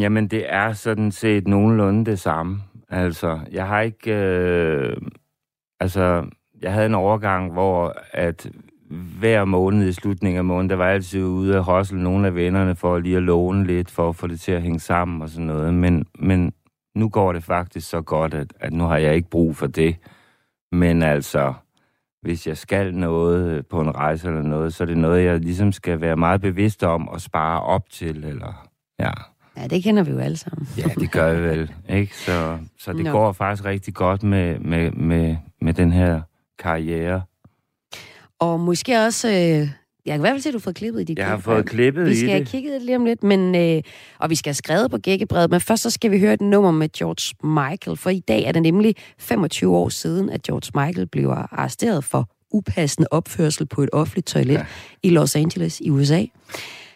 Jamen, 0.00 0.28
det 0.28 0.44
er 0.48 0.72
sådan 0.72 1.12
set 1.12 1.48
nogenlunde 1.48 2.10
det 2.10 2.20
samme. 2.20 2.60
Altså, 2.90 3.40
jeg 3.52 3.66
har 3.66 3.80
ikke... 3.80 4.14
Øh, 4.14 4.96
altså, 5.80 6.26
jeg 6.62 6.72
havde 6.72 6.86
en 6.86 6.94
overgang, 6.94 7.52
hvor 7.52 7.94
at 8.12 8.50
hver 9.18 9.44
måned 9.44 9.88
i 9.88 9.92
slutningen 9.92 10.38
af 10.38 10.44
måneden, 10.44 10.70
der 10.70 10.76
var 10.76 10.86
jeg 10.86 10.94
altid 10.94 11.24
ude 11.24 11.56
at 11.56 11.64
hosle 11.64 12.02
nogle 12.02 12.26
af 12.26 12.34
vennerne 12.34 12.76
for 12.76 12.98
lige 12.98 13.16
at 13.16 13.22
låne 13.22 13.66
lidt, 13.66 13.90
for 13.90 14.08
at 14.08 14.16
få 14.16 14.26
det 14.26 14.40
til 14.40 14.52
at 14.52 14.62
hænge 14.62 14.80
sammen 14.80 15.22
og 15.22 15.28
sådan 15.28 15.46
noget. 15.46 15.74
Men, 15.74 16.06
men 16.18 16.52
nu 16.94 17.08
går 17.08 17.32
det 17.32 17.44
faktisk 17.44 17.88
så 17.88 18.00
godt, 18.00 18.34
at, 18.34 18.52
at 18.60 18.72
nu 18.72 18.84
har 18.84 18.96
jeg 18.96 19.14
ikke 19.14 19.30
brug 19.30 19.56
for 19.56 19.66
det. 19.66 19.96
Men 20.72 21.02
altså, 21.02 21.54
hvis 22.22 22.46
jeg 22.46 22.56
skal 22.56 22.94
noget 22.94 23.66
på 23.66 23.80
en 23.80 23.94
rejse 23.94 24.28
eller 24.28 24.42
noget, 24.42 24.74
så 24.74 24.84
er 24.84 24.86
det 24.86 24.98
noget, 24.98 25.24
jeg 25.24 25.40
ligesom 25.40 25.72
skal 25.72 26.00
være 26.00 26.16
meget 26.16 26.40
bevidst 26.40 26.84
om 26.84 27.08
og 27.08 27.20
spare 27.20 27.62
op 27.62 27.90
til, 27.90 28.24
eller 28.24 28.68
ja. 28.98 29.10
Ja, 29.60 29.66
det 29.66 29.82
kender 29.82 30.02
vi 30.02 30.10
jo 30.10 30.18
alle 30.18 30.36
sammen. 30.36 30.68
Ja, 30.78 30.84
det 31.00 31.10
gør 31.10 31.26
jeg 31.26 31.42
vel, 31.42 31.70
ikke? 31.88 32.16
Så, 32.16 32.58
så 32.78 32.92
det 32.92 33.04
Nå. 33.04 33.10
går 33.12 33.32
faktisk 33.32 33.64
rigtig 33.64 33.94
godt 33.94 34.22
med, 34.22 34.58
med, 34.58 34.90
med, 34.90 35.36
med 35.60 35.74
den 35.74 35.92
her 35.92 36.20
karriere. 36.58 37.22
Og 38.38 38.60
måske 38.60 38.98
også... 38.98 39.28
Øh, 39.28 39.68
jeg 40.06 40.12
kan 40.12 40.20
i 40.20 40.22
hvert 40.22 40.32
fald 40.32 40.42
se, 40.42 40.48
at 40.48 40.52
du 40.52 40.58
har 40.58 40.62
fået 40.62 40.76
klippet 40.76 41.00
i 41.00 41.04
dit 41.04 41.18
Jeg 41.18 41.26
har 41.26 41.38
fået 41.38 41.66
klippet 41.66 42.06
Vi 42.06 42.10
i 42.10 42.16
skal 42.16 42.28
have 42.30 42.40
det. 42.40 42.48
kigget 42.48 42.82
lige 42.82 42.96
om 42.96 43.04
lidt, 43.04 43.22
men, 43.22 43.54
øh, 43.54 43.82
og 44.18 44.30
vi 44.30 44.34
skal 44.34 44.50
have 44.50 44.54
skrevet 44.54 44.90
på 44.90 44.98
gækkebrevet, 44.98 45.50
men 45.50 45.60
først 45.60 45.82
så 45.82 45.90
skal 45.90 46.10
vi 46.10 46.20
høre 46.20 46.34
et 46.34 46.40
nummer 46.40 46.70
med 46.70 46.88
George 46.88 47.36
Michael, 47.70 47.96
for 47.96 48.10
i 48.10 48.20
dag 48.20 48.44
er 48.44 48.52
det 48.52 48.62
nemlig 48.62 48.94
25 49.18 49.76
år 49.76 49.88
siden, 49.88 50.30
at 50.30 50.42
George 50.42 50.86
Michael 50.86 51.06
blev 51.06 51.28
arresteret 51.28 52.04
for 52.04 52.28
upassende 52.50 53.08
opførsel 53.10 53.66
på 53.66 53.82
et 53.82 53.88
offentligt 53.92 54.26
toilet 54.26 54.54
ja. 54.54 54.64
i 55.02 55.10
Los 55.10 55.36
Angeles 55.36 55.80
i 55.80 55.90
USA. 55.90 56.24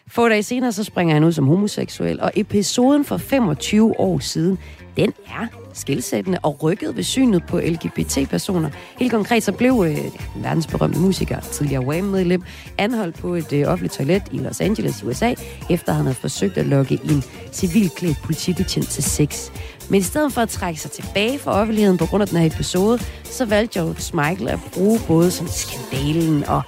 Få 0.07 0.29
dage 0.29 0.43
senere, 0.43 0.71
så 0.71 0.83
springer 0.83 1.13
han 1.13 1.23
ud 1.23 1.31
som 1.31 1.47
homoseksuel, 1.47 2.21
og 2.21 2.31
episoden 2.35 3.05
for 3.05 3.17
25 3.17 3.99
år 3.99 4.19
siden, 4.19 4.57
den 4.97 5.13
er 5.27 5.47
skilsættende 5.73 6.39
og 6.43 6.63
rykket 6.63 6.95
ved 6.95 7.03
synet 7.03 7.43
på 7.47 7.59
LGBT-personer. 7.59 8.69
Helt 8.99 9.11
konkret 9.11 9.43
så 9.43 9.51
blev 9.51 9.83
øh, 9.87 9.97
den 9.97 10.43
verdensberømte 10.43 10.99
musiker, 10.99 11.39
tidligere 11.39 11.85
Wham-medlem, 11.85 12.43
anholdt 12.77 13.15
på 13.15 13.35
et 13.35 13.53
øh, 13.53 13.67
offentligt 13.67 13.93
toilet 13.93 14.23
i 14.31 14.37
Los 14.37 14.61
Angeles 14.61 15.01
i 15.01 15.05
USA, 15.05 15.33
efter 15.69 15.93
han 15.93 16.01
havde 16.05 16.15
forsøgt 16.15 16.57
at 16.57 16.65
lokke 16.65 16.99
en 17.03 17.23
civilklædt 17.51 18.17
politibetjent 18.23 18.89
til 18.89 19.03
sex. 19.03 19.49
Men 19.89 19.99
i 19.99 20.03
stedet 20.03 20.33
for 20.33 20.41
at 20.41 20.49
trække 20.49 20.79
sig 20.79 20.91
tilbage 20.91 21.39
fra 21.39 21.51
offentligheden 21.51 21.97
på 21.97 22.05
grund 22.05 22.21
af 22.21 22.27
den 22.27 22.37
her 22.37 22.45
episode, 22.45 22.99
så 23.23 23.45
valgte 23.45 23.79
George 23.79 24.29
Michael 24.29 24.49
at 24.49 24.59
bruge 24.73 24.99
både 25.07 25.31
sådan 25.31 25.51
skandalen 25.51 26.43
og, 26.43 26.61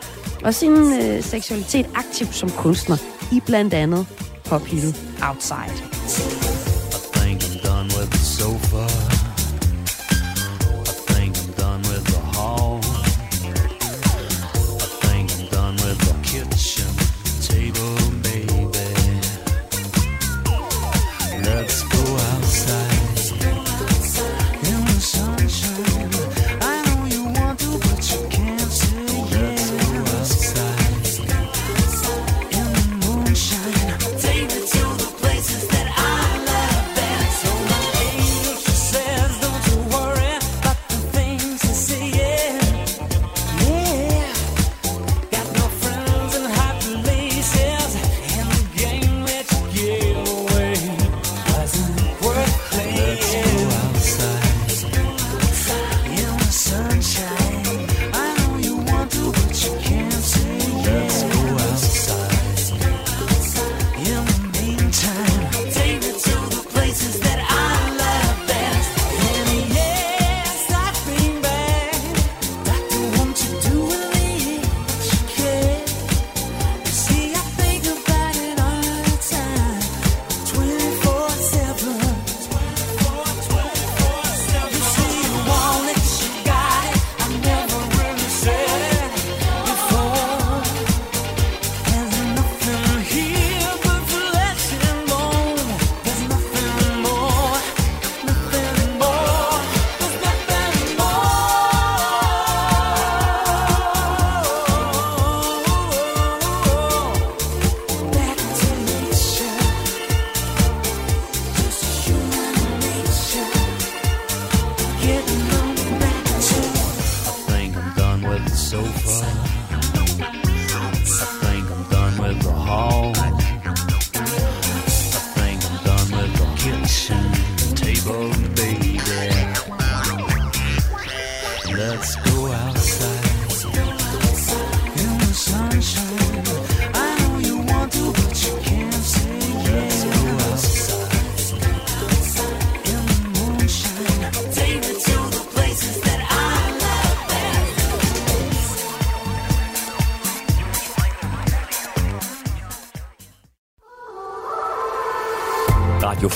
og 0.44 0.54
sin 0.54 0.74
øh, 0.74 1.24
seksualitet 1.24 1.86
aktivt 1.96 2.36
som 2.36 2.50
kunstner 2.50 2.98
i 3.32 3.42
blandt 3.46 3.74
andet 3.74 4.06
pophittet 4.46 4.96
Outside. 5.22 6.67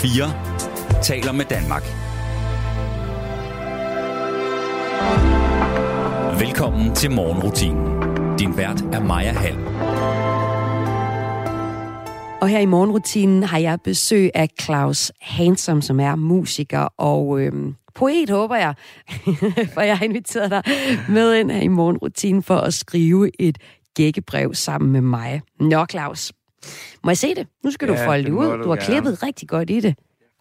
4 0.02 0.34
taler 1.04 1.32
med 1.32 1.46
Danmark. 1.46 1.84
Velkommen 6.40 6.96
til 6.96 7.12
morgenrutinen. 7.12 8.02
Din 8.40 8.58
vært 8.58 8.82
er 8.82 9.00
Maja 9.00 9.32
Hall. 9.32 9.58
Og 12.42 12.48
her 12.48 12.60
i 12.60 12.66
morgenrutinen 12.66 13.44
har 13.44 13.58
jeg 13.58 13.80
besøg 13.84 14.32
af 14.34 14.50
Claus 14.62 15.12
Hansom, 15.22 15.82
som 15.82 16.00
er 16.00 16.16
musiker 16.16 16.88
og 16.98 17.42
øhm, 17.42 17.76
poet, 17.96 18.30
håber 18.30 18.56
jeg. 18.56 18.74
for 19.74 19.82
jeg 19.82 19.98
har 19.98 20.06
inviteret 20.06 20.52
dig 20.52 20.64
med 21.10 21.36
ind 21.36 21.52
her 21.52 21.62
i 21.62 21.68
morgenrutinen 21.68 22.44
for 22.44 22.58
at 22.58 22.74
skrive 22.74 23.42
et 23.42 23.58
gækkebrev 23.96 24.54
sammen 24.54 24.92
med 24.92 25.02
mig. 25.02 25.42
Nå, 25.60 25.86
Claus. 25.86 26.32
Må 27.04 27.10
jeg 27.10 27.18
se 27.18 27.36
det? 27.36 27.48
Nu 27.64 27.72
skal 27.72 27.90
Ja, 27.90 27.94
du 27.94 28.06
folde 28.06 28.24
det 28.24 28.32
ud. 28.32 28.46
du 28.46 28.64
Du 28.64 28.70
har 28.70 28.76
gerne. 28.76 28.82
klippet 28.82 29.24
rigtig 29.24 29.50
godt 29.50 29.70
i 29.70 29.80
det. 29.80 29.96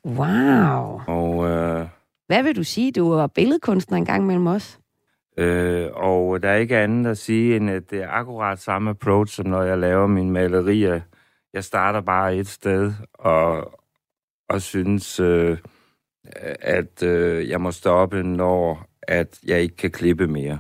Wow. 0.05 1.01
Og, 1.07 1.49
øh, 1.49 1.87
Hvad 2.27 2.43
vil 2.43 2.57
du 2.57 2.65
sige? 2.65 2.93
Du 2.93 3.15
var 3.15 3.27
billedkunstner 3.27 3.99
en 3.99 4.05
gang 4.05 4.27
mellem 4.27 4.47
os. 4.47 4.79
øh, 5.39 5.89
og 5.95 6.43
der 6.43 6.49
er 6.51 6.57
ikke 6.57 6.79
andet 6.79 7.11
at 7.11 7.19
sige, 7.19 7.57
end 7.57 7.71
at 7.71 7.91
det 7.91 8.03
er 8.03 8.09
akkurat 8.11 8.59
samme 8.59 8.91
approach, 8.91 9.35
som 9.37 9.47
når 9.47 9.63
jeg 9.63 9.79
laver 9.79 10.07
mine 10.07 10.31
malerier. 10.31 11.01
Jeg 11.55 11.65
starter 11.65 12.01
bare 12.01 12.37
et 12.37 12.49
sted, 12.49 12.93
og, 13.15 13.73
og 14.49 14.63
synes, 14.63 15.21
øh, 15.21 15.59
at 16.61 17.03
øh, 17.03 17.49
jeg 17.49 17.61
må 17.61 17.71
stoppe, 17.71 18.23
når 18.23 18.87
at 19.03 19.39
jeg 19.47 19.61
ikke 19.63 19.77
kan 19.77 19.91
klippe 19.91 20.27
mere. 20.27 20.59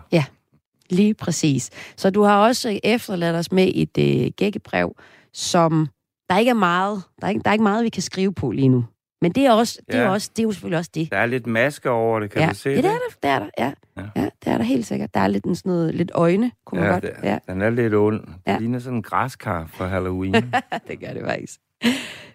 Lige 0.91 1.15
præcis. 1.15 1.71
Så 1.97 2.11
du 2.11 2.23
har 2.23 2.47
også 2.47 2.81
efterladt 2.85 3.37
os 3.37 3.53
med 3.53 3.73
et 3.75 3.99
øh, 3.99 4.31
gækkebrev, 4.37 4.97
som 5.33 5.89
der 6.31 6.39
ikke 6.39 6.51
er 6.51 6.55
meget, 6.55 7.03
der 7.21 7.27
er 7.27 7.31
ikke, 7.31 7.41
der 7.45 7.49
er 7.51 7.53
ikke 7.53 7.63
meget, 7.63 7.85
vi 7.85 7.89
kan 7.89 8.03
skrive 8.03 8.33
på 8.35 8.51
lige 8.51 8.69
nu. 8.69 8.85
Men 9.23 9.33
det 9.33 9.47
er, 9.47 9.53
også, 9.53 9.79
det 9.87 9.95
er, 9.95 10.03
Ja. 10.03 10.11
også, 10.11 10.31
det 10.37 10.43
er 10.43 10.43
jo 10.47 10.53
selvfølgelig 10.53 10.79
også 10.79 10.91
det. 10.95 11.11
Der 11.13 11.17
er 11.19 11.27
lidt 11.27 11.47
maske 11.47 11.91
over 11.91 12.21
det, 12.21 12.31
kan 12.31 12.43
ja. 12.43 12.49
du 12.49 12.55
se 12.55 12.71
ja, 12.71 12.77
det? 12.77 12.85
det 12.85 12.91
er 12.91 12.95
der, 12.95 13.09
det 13.23 13.31
er 13.31 13.39
der, 13.39 13.49
ja. 13.59 13.73
Ja. 13.97 14.21
ja. 14.23 14.29
det 14.45 14.53
er 14.53 14.57
der 14.57 14.65
helt 14.65 14.87
sikkert. 14.87 15.15
Der 15.15 15.21
er 15.21 15.29
lidt 15.29 15.45
en 15.45 15.55
sådan 15.55 15.73
noget, 15.73 15.95
lidt 15.95 16.11
øjne, 16.15 16.51
kunne 16.65 16.81
man 16.81 16.89
Ja, 16.89 16.93
godt. 16.95 17.03
det, 17.03 17.13
Ja, 17.23 17.39
den 17.49 17.63
er 17.63 17.71
lidt 17.71 17.95
ond. 17.95 18.21
Det 18.21 18.35
Ja. 18.47 18.59
ligner 18.59 18.79
sådan 18.79 18.97
en 18.97 19.03
græskar 19.03 19.67
for 19.67 19.85
Halloween. 19.87 20.35
det 20.89 21.01
gør 21.01 21.13
det 21.13 21.23
faktisk. 21.25 21.61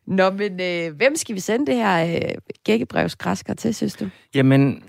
Nå, 0.07 0.29
men 0.29 0.61
øh, 0.61 0.95
hvem 0.95 1.15
skal 1.15 1.35
vi 1.35 1.39
sende 1.39 1.65
det 1.65 1.75
her 1.75 2.15
øh, 2.15 2.35
gækkebrevsgræsker 2.63 3.53
til, 3.53 3.75
synes 3.75 3.93
du? 3.93 4.09
Jamen, 4.35 4.83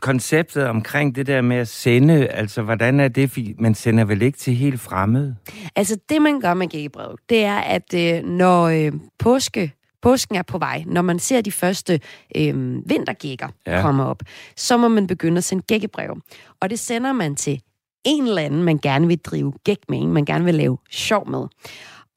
konceptet 0.00 0.64
omkring 0.64 1.14
det 1.14 1.26
der 1.26 1.40
med 1.40 1.56
at 1.56 1.68
sende, 1.68 2.26
altså 2.26 2.62
hvordan 2.62 3.00
er 3.00 3.08
det? 3.08 3.54
Man 3.58 3.74
sender 3.74 4.04
vel 4.04 4.22
ikke 4.22 4.38
til 4.38 4.54
helt 4.54 4.80
fremmede? 4.80 5.36
Altså, 5.76 5.98
det 6.08 6.22
man 6.22 6.40
gør 6.40 6.54
med 6.54 6.68
gækkebrevet, 6.68 7.20
det 7.28 7.44
er, 7.44 7.58
at 7.58 7.94
øh, 7.94 8.24
når 8.24 8.64
øh, 8.64 8.92
påske, 9.18 9.72
påsken 10.02 10.36
er 10.36 10.42
på 10.42 10.58
vej, 10.58 10.84
når 10.86 11.02
man 11.02 11.18
ser 11.18 11.40
de 11.40 11.52
første 11.52 12.00
øh, 12.36 12.54
vintergækker. 12.88 13.48
Ja. 13.66 13.80
komme 13.80 14.04
op, 14.04 14.22
så 14.56 14.76
må 14.76 14.88
man 14.88 15.06
begynde 15.06 15.38
at 15.38 15.44
sende 15.44 15.62
gækkebrev. 15.62 16.20
Og 16.60 16.70
det 16.70 16.78
sender 16.78 17.12
man 17.12 17.36
til 17.36 17.60
en 18.04 18.26
eller 18.26 18.42
anden, 18.42 18.62
man 18.62 18.78
gerne 18.78 19.06
vil 19.06 19.18
drive 19.18 19.52
gæk 19.64 19.78
med, 19.88 19.98
en 19.98 20.12
man 20.12 20.24
gerne 20.24 20.44
vil 20.44 20.54
lave 20.54 20.78
sjov 20.90 21.30
med. 21.30 21.46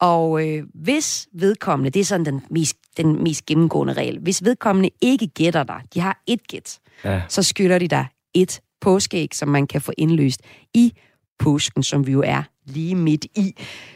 Og 0.01 0.47
øh, 0.47 0.63
hvis 0.73 1.27
vedkommende, 1.33 1.89
det 1.89 1.99
er 1.99 2.03
sådan 2.05 2.25
den 2.25 2.41
mest, 2.49 2.77
den 2.97 3.23
mest 3.23 3.45
gennemgående 3.45 3.93
regel, 3.93 4.19
hvis 4.19 4.43
vedkommende 4.43 4.89
ikke 5.01 5.27
gætter 5.27 5.63
dig, 5.63 5.81
de 5.93 5.99
har 5.99 6.21
et 6.27 6.47
gæt, 6.47 6.79
Ja. 7.03 7.21
så 7.29 7.43
skylder 7.43 7.79
de 7.79 7.87
dig 7.87 8.05
et 8.33 8.61
påskeæg, 8.81 9.35
som 9.35 9.49
man 9.49 9.67
kan 9.67 9.81
få 9.81 9.91
indløst 9.97 10.41
i 10.73 10.93
påsken, 11.39 11.83
som 11.83 12.07
vi 12.07 12.11
jo 12.11 12.21
er 12.25 12.43
lige 12.65 12.95
midt 12.95 13.25
i. 13.25 13.55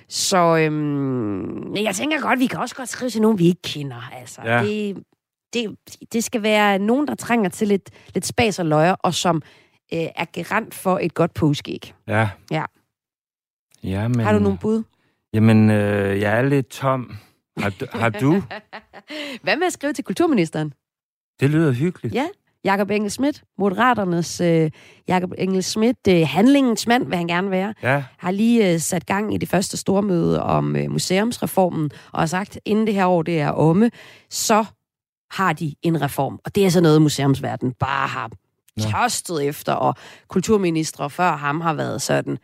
Så 0.10 0.38
øhm, 0.58 1.76
jeg 1.76 1.96
tænker 1.96 2.22
godt, 2.22 2.40
vi 2.40 2.48
kan 2.48 2.60
også 2.60 2.76
godt 2.76 2.90
skrive 2.90 3.10
til 3.10 3.22
nogen, 3.22 3.40
vi 3.40 3.46
ikke 3.48 3.62
kender. 3.62 4.10
Altså, 4.14 4.42
Ja. 4.46 4.64
det, 4.64 4.98
det, 5.54 5.76
det 6.14 6.24
skal 6.24 6.42
være 6.44 6.80
nogen, 6.80 7.08
der 7.08 7.16
trænger 7.16 7.50
til 7.50 7.68
lidt, 7.68 7.90
lidt 8.14 8.26
spas 8.26 8.60
og 8.60 8.66
løjer, 8.66 8.94
og 8.94 9.14
som 9.14 9.42
øh, 9.94 10.00
er 10.16 10.26
garant 10.26 10.74
for 10.74 11.00
et 11.00 11.14
godt 11.14 11.34
påskeæg. 11.34 11.94
Ja. 12.08 12.30
Ja. 12.52 12.66
Ja, 13.84 14.08
men... 14.08 14.20
Har 14.20 14.34
du 14.34 14.40
nogle 14.40 14.58
bud? 14.58 14.84
Jamen, 15.36 15.70
øh, 15.70 16.20
jeg 16.20 16.38
er 16.38 16.42
lidt 16.42 16.68
tom. 16.68 17.16
Har 17.58 17.70
du? 17.70 17.86
Har 17.92 18.10
du? 18.10 18.44
Hvad 19.44 19.58
med 19.58 19.68
at 19.68 19.74
skrive 19.74 19.94
til 19.94 20.04
kulturministeren? 20.04 20.74
Det 21.40 21.50
lyder 21.50 21.72
hyggeligt. 21.72 22.16
Ja. 22.16 22.28
Jakob 22.64 22.92
Engel 22.92 23.12
Schmidt, 23.12 23.44
Moderaternes 23.58 24.42
øh, 24.42 24.72
Jakob 25.08 25.32
Engel 25.38 25.64
Schmidt, 25.64 25.98
øh, 26.10 26.28
handlingens 26.28 26.88
mand 26.88 27.08
vil 27.08 27.18
han 27.18 27.28
gerne 27.28 27.52
være. 27.52 27.74
Ja. 27.84 28.04
har 28.18 28.32
lige 28.32 28.74
øh, 28.74 28.80
sat 28.80 29.06
gang 29.06 29.34
i 29.34 29.38
det 29.38 29.50
første 29.50 29.78
stormøde 29.78 30.44
om 30.44 30.76
øh, 30.76 30.92
museumsreformen, 30.92 31.92
og 32.12 32.20
har 32.20 32.26
sagt, 32.26 32.60
inden 32.66 32.88
det 32.88 32.94
her 32.94 33.06
år 33.06 33.22
det 33.22 33.40
er 33.40 33.50
omme, 33.50 33.92
så 34.30 34.66
har 35.32 35.54
de 35.54 35.76
en 35.82 36.02
reform. 36.02 36.40
Og 36.46 36.56
det 36.56 36.66
er 36.66 36.70
så 36.70 36.82
noget, 36.82 37.02
museumsverdenen 37.02 37.74
bare 37.80 38.08
har 38.08 38.30
tørstet 38.82 39.48
efter, 39.48 39.74
og 39.74 39.96
kulturministre 40.28 41.10
før 41.10 41.36
ham 41.36 41.62
har 41.62 41.74
været 41.74 42.02
sådan, 42.02 42.38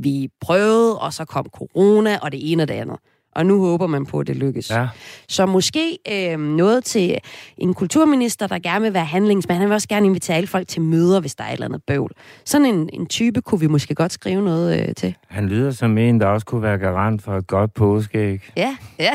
vi 0.00 0.28
prøvede, 0.40 0.98
og 0.98 1.12
så 1.12 1.24
kom 1.24 1.46
corona, 1.52 2.18
og 2.22 2.32
det 2.32 2.52
ene 2.52 2.62
og 2.62 2.68
det 2.68 2.74
andet. 2.74 2.96
Og 3.34 3.46
nu 3.46 3.60
håber 3.60 3.86
man 3.86 4.06
på, 4.06 4.18
at 4.18 4.26
det 4.26 4.36
lykkes. 4.36 4.70
Ja. 4.70 4.88
Så 5.28 5.46
måske 5.46 5.98
øh, 6.12 6.38
noget 6.40 6.84
til 6.84 7.18
en 7.58 7.74
kulturminister, 7.74 8.46
der 8.46 8.58
gerne 8.58 8.82
vil 8.84 8.94
være 8.94 9.04
handlingsmand. 9.04 9.58
Han 9.60 9.68
vil 9.68 9.74
også 9.74 9.88
gerne 9.88 10.06
invitere 10.06 10.36
alle 10.36 10.46
folk 10.46 10.68
til 10.68 10.82
møder, 10.82 11.20
hvis 11.20 11.34
der 11.34 11.44
er 11.44 11.48
et 11.48 11.52
eller 11.52 11.66
andet 11.66 11.82
bøvl. 11.86 12.10
Sådan 12.44 12.66
en, 12.66 12.90
en 12.92 13.06
type 13.06 13.42
kunne 13.42 13.60
vi 13.60 13.66
måske 13.66 13.94
godt 13.94 14.12
skrive 14.12 14.42
noget 14.42 14.88
øh, 14.88 14.94
til. 14.94 15.14
Han 15.28 15.48
lyder 15.48 15.70
som 15.70 15.98
en, 15.98 16.20
der 16.20 16.26
også 16.26 16.46
kunne 16.46 16.62
være 16.62 16.78
garant 16.78 17.22
for 17.22 17.36
et 17.36 17.46
godt 17.46 17.74
påskeæg. 17.74 18.40
Ja, 18.56 18.76
ja 18.98 19.12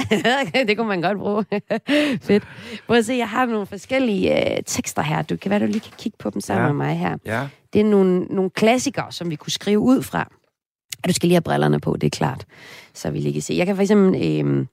det 0.67 0.77
kunne 0.77 0.87
man 0.87 1.01
godt 1.01 1.17
bruge. 1.17 1.45
Fedt. 2.27 2.43
Prøv 2.87 2.97
at 2.97 3.05
se, 3.05 3.13
jeg 3.13 3.29
har 3.29 3.45
nogle 3.45 3.65
forskellige 3.65 4.51
øh, 4.55 4.63
tekster 4.65 5.01
her. 5.01 5.21
Du 5.21 5.35
kan 5.37 5.51
være, 5.51 5.59
du 5.59 5.65
lige 5.65 5.79
kan 5.79 5.93
kigge 5.99 6.17
på 6.19 6.29
dem 6.29 6.41
sammen 6.41 6.65
Ja. 6.67 6.73
med 6.73 6.85
mig 6.85 6.97
her. 6.99 7.17
Ja. 7.25 7.47
Det 7.73 7.81
er 7.81 7.85
nogle, 7.85 8.19
nogle 8.19 8.49
klassikere, 8.49 9.11
som 9.11 9.29
vi 9.29 9.35
kunne 9.35 9.51
skrive 9.51 9.79
ud 9.79 10.01
fra. 10.01 10.31
Og 11.03 11.09
du 11.09 11.13
skal 11.13 11.27
lige 11.27 11.35
have 11.35 11.41
brillerne 11.41 11.79
på, 11.79 11.97
det 12.01 12.07
er 12.07 12.17
klart. 12.17 12.45
Så 12.93 13.09
vi 13.09 13.19
lige 13.19 13.33
kan 13.33 13.41
se. 13.41 13.53
Jeg 13.53 13.65
kan 13.65 13.75
for 13.75 13.81
eksempel... 13.81 14.15
Øh, 14.15 14.65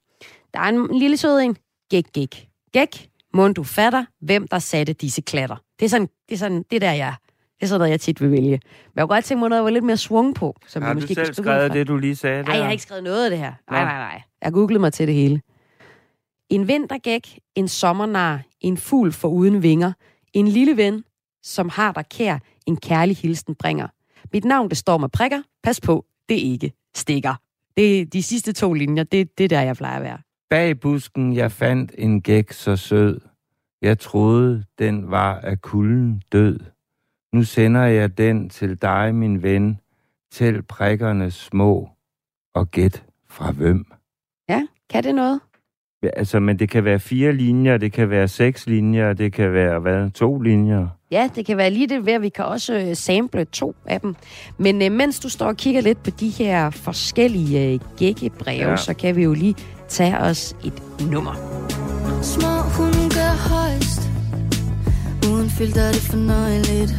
der 0.55 0.61
er 0.61 0.69
en 0.69 0.99
lille 0.99 1.17
sød 1.17 1.39
en. 1.39 1.57
Gæk, 1.91 2.05
gæk. 2.13 2.49
Gæk. 2.73 3.09
Mund 3.35 3.55
du 3.55 3.65
fatter, 3.65 4.05
hvem 4.21 4.49
der 4.49 4.59
satte 4.59 4.93
disse 4.93 5.21
klatter. 5.21 5.57
Det 5.79 5.85
er 5.85 5.89
sådan, 5.89 6.09
det 6.29 6.35
er 6.35 6.39
sådan, 6.39 6.65
det 6.71 6.77
er 6.77 6.81
der, 6.81 6.93
jeg 6.93 7.15
det 7.63 7.67
er 7.67 7.69
sådan 7.69 7.79
noget, 7.79 7.91
jeg 7.91 8.01
tit 8.01 8.21
vil 8.21 8.31
vælge. 8.31 8.51
Men 8.51 8.61
jeg 8.97 9.03
kunne 9.03 9.15
godt 9.15 9.25
tænke 9.25 9.41
mig 9.41 9.49
noget, 9.49 9.61
der 9.61 9.63
var 9.63 9.71
lidt 9.71 9.85
mere 9.85 9.97
svung 9.97 10.35
på. 10.35 10.57
Som 10.67 10.83
Har 10.83 10.93
du 10.93 11.01
måske 11.01 11.15
selv 11.15 11.27
kunne 11.27 11.35
skrive 11.35 11.49
ud 11.49 11.55
skrevet 11.55 11.73
det, 11.73 11.89
du 11.89 11.97
lige 11.97 12.17
sagde? 12.17 12.43
Nej, 12.43 12.57
jeg 12.57 12.65
har 12.65 12.71
ikke 12.71 12.83
skrevet 12.83 13.05
noget 13.05 13.25
af 13.25 13.31
det 13.31 13.39
her. 13.39 13.53
Nej, 13.71 13.85
nej, 13.85 13.99
nej. 13.99 14.23
Jeg 14.41 14.47
har 14.47 14.51
googlet 14.51 14.81
mig 14.81 14.93
til 14.93 15.07
det 15.07 15.15
hele. 15.15 15.41
En 16.51 16.69
vintergæk, 16.69 17.39
en 17.55 17.69
sommernar, 17.69 18.41
en 18.61 18.77
fugl 18.77 19.13
for 19.13 19.29
uden 19.29 19.63
vinger, 19.63 19.93
en 20.33 20.49
lille 20.49 20.77
ven, 20.77 21.05
som 21.43 21.69
har 21.69 21.93
dig 21.93 22.05
kær, 22.11 22.39
en 22.67 22.77
kærlig 22.77 23.17
hilsen 23.17 23.55
bringer. 23.55 23.89
Mit 24.33 24.45
navn, 24.45 24.69
det 24.69 24.79
står 24.79 24.99
med 24.99 25.09
prikker. 25.09 25.43
Pas 25.63 25.81
på, 25.81 26.05
det 26.33 26.47
er 26.47 26.53
ikke 26.53 26.73
stikker. 26.97 27.35
Det 27.77 28.01
er 28.01 28.05
de 28.05 28.23
sidste 28.23 28.53
to 28.53 28.73
linjer, 28.73 29.05
det, 29.05 29.39
det 29.39 29.45
er 29.45 29.49
der, 29.49 29.61
jeg 29.61 29.77
plejer 29.77 29.97
at 29.97 30.03
være. 30.03 30.19
Bag 30.51 30.81
busken, 30.81 31.37
jeg 31.37 31.53
fandt 31.53 31.95
en 31.99 32.23
gæk 32.23 32.53
så 32.53 32.77
sød. 32.77 33.21
Jeg 33.83 33.99
troede, 33.99 34.65
den 34.79 35.11
var 35.11 35.41
af 35.41 35.61
kulden 35.61 36.23
død. 36.33 36.61
Nu 37.33 37.43
sender 37.43 37.83
jeg 37.83 38.19
den 38.19 38.49
til 38.51 38.83
dig, 38.83 39.15
min 39.15 39.43
ven. 39.43 39.79
Tæl 40.33 40.63
prikkerne 40.63 41.31
små 41.31 41.89
og 42.55 42.71
gæt 42.71 43.05
fra 43.29 43.53
hvem. 43.53 43.85
Ja, 44.49 44.67
kan 44.91 45.05
det 45.05 45.15
noget? 45.15 45.41
Ja, 46.03 46.09
altså, 46.17 46.41
men 46.41 46.59
det 46.59 46.71
kan 46.71 46.85
være 46.85 47.01
fire 47.01 47.33
linjer, 47.33 47.77
det 47.77 47.93
kan 47.93 48.11
være 48.11 48.29
seks 48.29 48.67
linjer, 48.67 49.13
det 49.13 49.33
kan 49.33 49.53
være, 49.53 49.79
hvad, 49.79 50.11
to 50.11 50.41
linjer. 50.41 50.89
Ja, 51.11 51.29
det 51.35 51.47
kan 51.47 51.57
være 51.57 51.71
lige 51.71 51.89
det 51.89 52.07
ved, 52.07 52.13
at 52.13 52.23
vi 52.23 52.29
kan 52.29 52.45
også 52.45 52.75
øh, 52.75 52.97
sample 52.97 53.45
to 53.45 53.75
af 53.87 54.01
dem. 54.01 54.17
Men 54.59 54.83
øh, 54.83 54.93
mens 54.93 55.21
du 55.21 55.29
står 55.29 55.47
og 55.47 55.57
kigger 55.57 55.81
lidt 55.81 56.03
på 56.03 56.11
de 56.11 56.29
her 56.29 56.71
forskellige 56.71 57.73
øh, 57.73 57.81
gækkebreve, 57.99 58.71
ja. 58.71 58.77
Så 58.77 58.95
kan 58.95 59.17
vi 59.17 59.23
jo 59.23 59.33
lige 59.33 59.55
tage 59.89 60.19
os 60.19 60.57
et 60.65 60.83
nummer. 61.11 61.35
Små 62.23 62.55
hunde 62.77 63.15
gør 63.15 63.35
højst 63.51 64.03
Uden 65.33 65.51
filter 65.51 65.83
er 65.83 65.93
det 65.93 66.01
fornøjeligt 66.11 66.93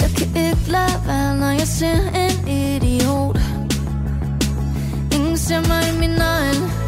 Jeg 0.00 0.10
kan 0.18 0.28
ikke 0.46 0.70
lade 0.76 0.98
være, 1.06 1.38
når 1.38 1.50
jeg 1.50 1.68
ser 1.78 1.98
en 2.24 2.48
idiot 2.48 3.38
Ingen 5.14 5.36
ser 5.36 5.60
mig 5.68 5.82
i 5.94 5.98
min 6.00 6.18
øjne 6.34 6.83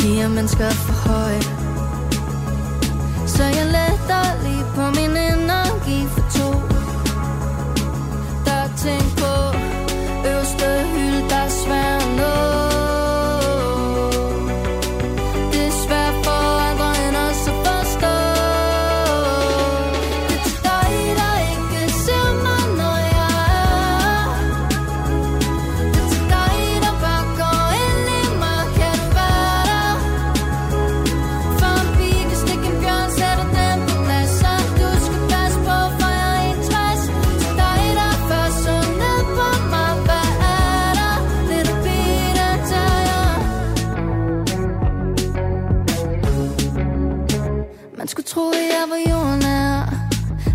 de 0.00 0.28
mennesker 0.28 0.70
for 0.70 0.92
høje 1.08 1.40
Så 3.26 3.44
jeg 3.44 3.66
letter 3.66 4.42
lige 4.42 4.64
på 4.74 5.00
min 5.00 5.16
energi 5.16 6.19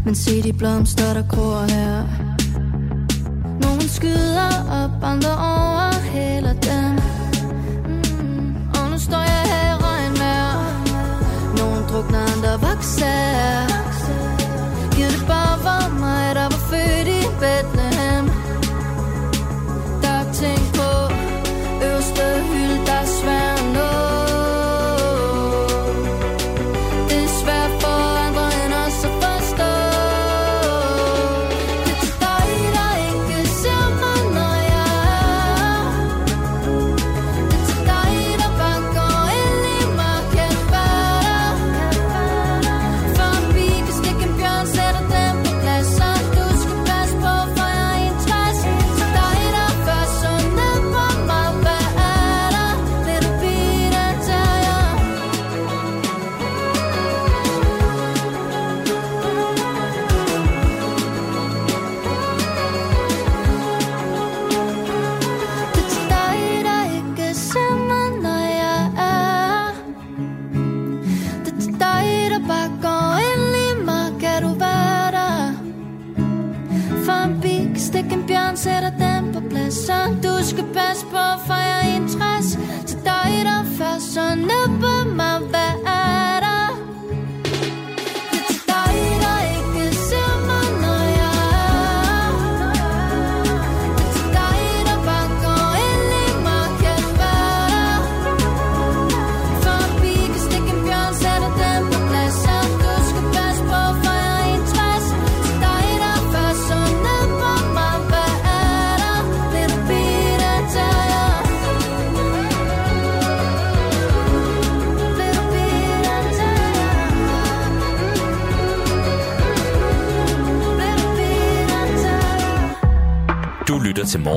Men 0.06 0.16
se 0.16 0.42
de 0.42 0.54
blomster, 0.54 1.14
der 1.14 1.24
gror 1.30 1.62
her. 1.74 2.04
Nogen 3.62 3.82
skyder 3.90 4.52
op, 4.84 5.04
andre 5.04 5.32
overhælder 5.32 6.54
dem. 6.54 6.92
Mm, 7.88 8.56
Og 8.76 8.92
nu 8.92 8.98
står 8.98 9.24
jeg 9.34 9.44
her 9.52 9.66
i 9.74 9.78
regnvejr. 9.86 10.54
Nogen 11.58 11.84
drukner, 11.90 12.20
andre 12.20 12.52
vokser. 12.68 13.68
Giv 14.96 15.06
det 15.06 15.26
bare 15.28 15.58
for 15.66 16.00
mig, 16.00 16.36
der 16.36 16.44
var 16.44 16.62
født 16.70 17.08
i 17.08 17.22
bed. 17.40 17.75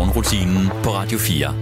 Morgenrutinen 0.09 0.67
på 0.85 0.91
Radio 0.91 1.19
4. 1.19 1.55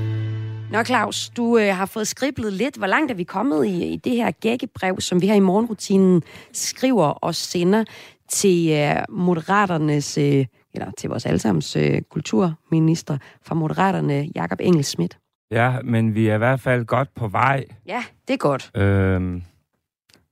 Nå 0.71 0.85
Claus, 0.85 1.31
du 1.31 1.59
øh, 1.59 1.77
har 1.77 1.87
fået 1.87 2.09
skriblet 2.09 2.53
lidt. 2.53 2.77
Hvor 2.77 2.87
langt 2.87 3.11
er 3.11 3.15
vi 3.15 3.25
kommet 3.25 3.67
i, 3.67 3.85
i 3.93 3.97
det 3.97 4.13
her 4.13 4.31
gækkebrev, 4.31 5.01
som 5.01 5.23
vi 5.23 5.27
her 5.27 5.35
i 5.35 5.41
morgenrutinen 5.41 6.23
skriver 6.53 7.07
og 7.07 7.35
sender 7.35 7.85
til 8.29 8.71
øh, 8.73 8.97
Moderaternes, 9.09 10.19
øh, 10.19 10.47
eller 10.75 10.91
til 10.99 11.11
vores 11.11 11.27
allesammens 11.27 11.77
øh, 11.77 12.03
kulturminister 12.11 13.19
fra 13.43 13.55
Moderaterne, 13.55 14.29
Jakob 14.35 14.59
Engel 14.63 14.85
Schmidt. 14.85 15.19
Ja, 15.51 15.77
men 15.85 16.15
vi 16.15 16.29
er 16.29 16.35
i 16.35 16.39
hvert 16.39 16.61
fald 16.61 16.85
godt 16.85 17.15
på 17.15 17.29
vej. 17.29 17.65
Ja, 17.87 18.05
det 18.29 18.35
er 18.35 18.39
godt. 18.39 18.71
Øhm, 18.77 19.43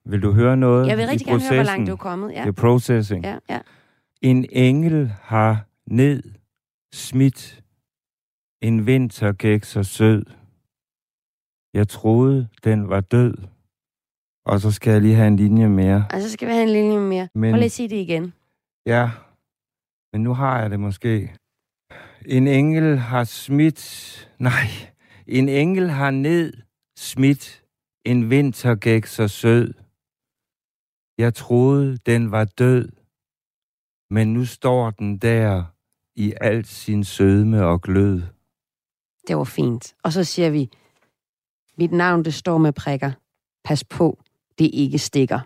vil 0.07 0.23
du 0.23 0.33
høre 0.33 0.57
noget 0.57 0.87
Jeg 0.89 0.99
vil 0.99 1.07
rigtig 1.07 1.27
gerne 1.27 1.43
høre, 1.43 1.55
hvor 1.55 1.63
langt 1.63 1.87
du 1.89 1.93
er 1.93 1.97
kommet. 1.97 2.33
Ja, 2.33 2.41
Det 2.41 2.49
er 2.49 2.53
processing. 2.53 3.25
ja, 3.25 3.37
ja. 3.51 3.59
En 4.23 4.47
engel 4.53 5.13
har 5.23 5.65
ned 5.87 6.23
smidt 6.93 7.64
en 8.69 8.87
vintergæk 8.87 9.65
så 9.65 9.83
sød. 9.83 10.23
Jeg 11.79 11.89
troede, 11.89 12.49
den 12.65 12.89
var 12.89 13.01
død. 13.01 13.35
Og 14.47 14.61
så 14.61 14.71
skal 14.73 14.91
jeg 14.93 15.01
lige 15.03 15.15
have 15.15 15.29
en 15.29 15.37
linje 15.37 15.69
mere. 15.69 16.07
Og 16.15 16.21
så 16.23 16.31
skal 16.31 16.49
vi 16.49 16.53
have 16.53 16.63
en 16.63 16.69
linje 16.79 16.99
mere. 17.01 17.29
Men- 17.35 17.53
Prøv 17.53 17.59
lige 17.59 17.65
at 17.65 17.73
sige 17.73 17.89
det 17.89 17.97
igen. 17.97 18.33
Ja, 18.87 19.11
men 20.13 20.23
nu 20.23 20.35
har 20.35 20.61
jeg 20.61 20.71
det 20.71 20.81
måske. 20.81 21.37
En 22.27 22.47
engel 22.47 22.99
har 22.99 23.25
smidt... 23.25 23.83
Nej, 24.39 24.67
en 25.27 25.49
engel 25.49 25.91
har 25.91 26.11
ned 26.11 26.53
smidt 26.99 27.65
en 28.07 28.31
vintergæk 28.31 29.07
så 29.07 29.29
sød. 29.29 29.75
Jeg 31.19 31.35
troede, 31.35 31.97
den 31.97 32.31
var 32.31 32.45
død, 32.45 32.89
men 34.15 34.35
nu 34.35 34.45
står 34.45 34.91
den 34.91 35.19
der 35.19 35.65
i 36.17 36.35
al 36.41 36.65
sin 36.65 37.05
sødme 37.05 37.65
og 37.67 37.83
glød. 37.83 38.23
Det 39.29 39.37
var 39.37 39.45
fint. 39.45 39.95
Og 40.03 40.13
så 40.13 40.25
siger 40.25 40.51
vi, 40.51 40.71
mit 41.79 41.93
navn, 41.93 42.25
det 42.25 42.35
står 42.35 42.59
med 42.59 42.73
prikker. 42.73 43.13
Pas 43.65 43.85
på, 43.85 44.23
det 44.59 44.71
ikke 44.73 44.99
stikker. 44.99 45.41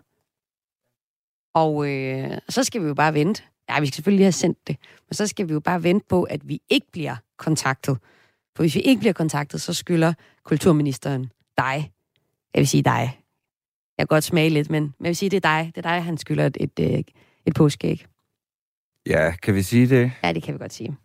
Og 1.55 1.89
øh, 1.89 2.39
så 2.49 2.65
skal 2.65 2.83
vi 2.83 2.87
jo 2.87 2.95
bare 2.95 3.15
vente. 3.15 3.43
Ja, 3.69 3.81
vi 3.81 3.87
skal 3.87 3.95
selvfølgelig 3.95 4.19
lige 4.19 4.25
have 4.25 4.33
sendt 4.33 4.67
det. 4.67 4.77
Men 5.09 5.15
så 5.15 5.27
skal 5.27 5.49
vi 5.49 5.53
jo 5.53 5.61
bare 5.61 5.83
vente 5.83 6.07
på, 6.09 6.23
at 6.23 6.49
vi 6.49 6.61
ikke 6.69 6.87
bliver 6.93 7.17
kontaktet. 7.37 7.99
For 8.57 8.63
hvis 8.63 8.75
vi 8.75 8.81
ikke 8.81 9.01
bliver 9.01 9.13
kontaktet, 9.13 9.61
så 9.61 9.75
skylder 9.75 10.15
kulturministeren 10.43 11.31
dig. 11.59 11.93
Jeg 12.55 12.61
vil 12.61 12.69
sige 12.69 12.83
dig. 12.83 13.19
Jeg 13.99 14.03
kan 14.03 14.07
godt 14.07 14.25
smage 14.25 14.51
lidt, 14.51 14.71
men 14.71 14.95
jeg 15.01 15.09
vil 15.09 15.17
sige, 15.17 15.31
det 15.31 15.37
er 15.37 15.41
dig. 15.63 15.73
Det 15.75 15.87
er 15.87 15.91
dig, 15.91 16.05
han 16.05 16.19
skylder 16.19 16.47
et, 16.47 16.57
et, 16.61 16.81
øh, 16.81 17.03
et 17.47 17.55
påskeæg. 17.55 18.07
Ja, 19.07 19.33
kan 19.43 19.55
vi 19.55 19.63
sige 19.63 19.89
det? 19.89 20.13
Ja, 20.23 20.33
det 20.33 20.43
kan 20.43 20.55
vi 20.55 20.59
godt 20.59 20.73
sige. 20.73 20.97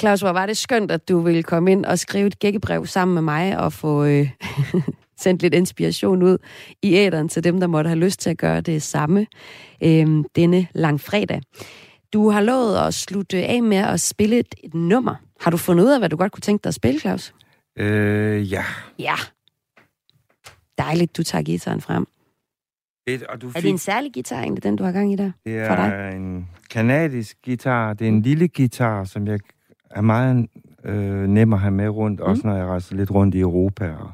Claus, 0.00 0.20
hvor 0.20 0.30
var 0.32 0.46
det 0.46 0.56
skønt, 0.56 0.90
at 0.90 1.08
du 1.08 1.20
ville 1.20 1.42
komme 1.42 1.72
ind 1.72 1.84
og 1.84 1.98
skrive 1.98 2.26
et 2.26 2.38
gækkebrev 2.38 2.86
sammen 2.86 3.14
med 3.14 3.22
mig 3.22 3.58
og 3.58 3.72
få 3.72 4.04
øh, 4.04 4.30
sendt 5.20 5.42
lidt 5.42 5.54
inspiration 5.54 6.22
ud 6.22 6.38
i 6.82 6.94
æderen 6.94 7.28
til 7.28 7.44
dem, 7.44 7.60
der 7.60 7.66
måtte 7.66 7.88
have 7.88 7.98
lyst 8.00 8.20
til 8.20 8.30
at 8.30 8.38
gøre 8.38 8.60
det 8.60 8.82
samme 8.82 9.26
øh, 9.84 10.24
denne 10.36 10.66
langfredag. 10.74 11.40
Du 12.12 12.30
har 12.30 12.40
lovet 12.40 12.76
at 12.86 12.94
slutte 12.94 13.44
af 13.46 13.62
med 13.62 13.76
at 13.76 14.00
spille 14.00 14.38
et, 14.38 14.54
et 14.64 14.74
nummer. 14.74 15.14
Har 15.40 15.50
du 15.50 15.56
fundet 15.56 15.84
ud 15.84 15.90
af, 15.90 15.98
hvad 16.00 16.08
du 16.08 16.16
godt 16.16 16.32
kunne 16.32 16.40
tænke 16.40 16.62
dig 16.64 16.68
at 16.68 16.74
spille, 16.74 17.00
Claus? 17.00 17.34
Øh, 17.78 18.52
ja. 18.52 18.64
Ja. 18.98 19.14
Dejligt, 20.78 21.16
du 21.16 21.22
tager 21.22 21.42
gitaren 21.42 21.80
frem. 21.80 22.06
Et, 23.06 23.22
og 23.22 23.42
du 23.42 23.48
Er 23.48 23.52
fik, 23.52 23.62
det 23.62 23.70
en 23.70 23.78
særlig 23.78 24.12
guitar 24.14 24.40
egentlig, 24.40 24.62
den 24.62 24.76
du 24.76 24.84
har 24.84 24.92
gang 24.92 25.12
i 25.12 25.16
der? 25.16 25.30
det 25.46 25.66
for 25.66 25.74
dig? 25.76 25.88
er 25.94 26.10
en 26.10 26.48
kanadisk 26.70 27.36
guitar. 27.44 27.94
Det 27.94 28.04
er 28.04 28.08
en 28.08 28.22
lille 28.22 28.48
guitar, 28.48 29.04
som 29.04 29.26
jeg 29.26 29.38
er 29.90 30.00
meget 30.00 30.48
øh, 30.84 31.28
nem 31.28 31.52
at 31.52 31.60
have 31.60 31.70
med 31.70 31.88
rundt, 31.88 32.20
mm. 32.20 32.26
også 32.26 32.46
når 32.46 32.56
jeg 32.56 32.66
rejser 32.66 32.96
lidt 32.96 33.10
rundt 33.10 33.34
i 33.34 33.40
Europa 33.40 33.92
og 33.92 34.12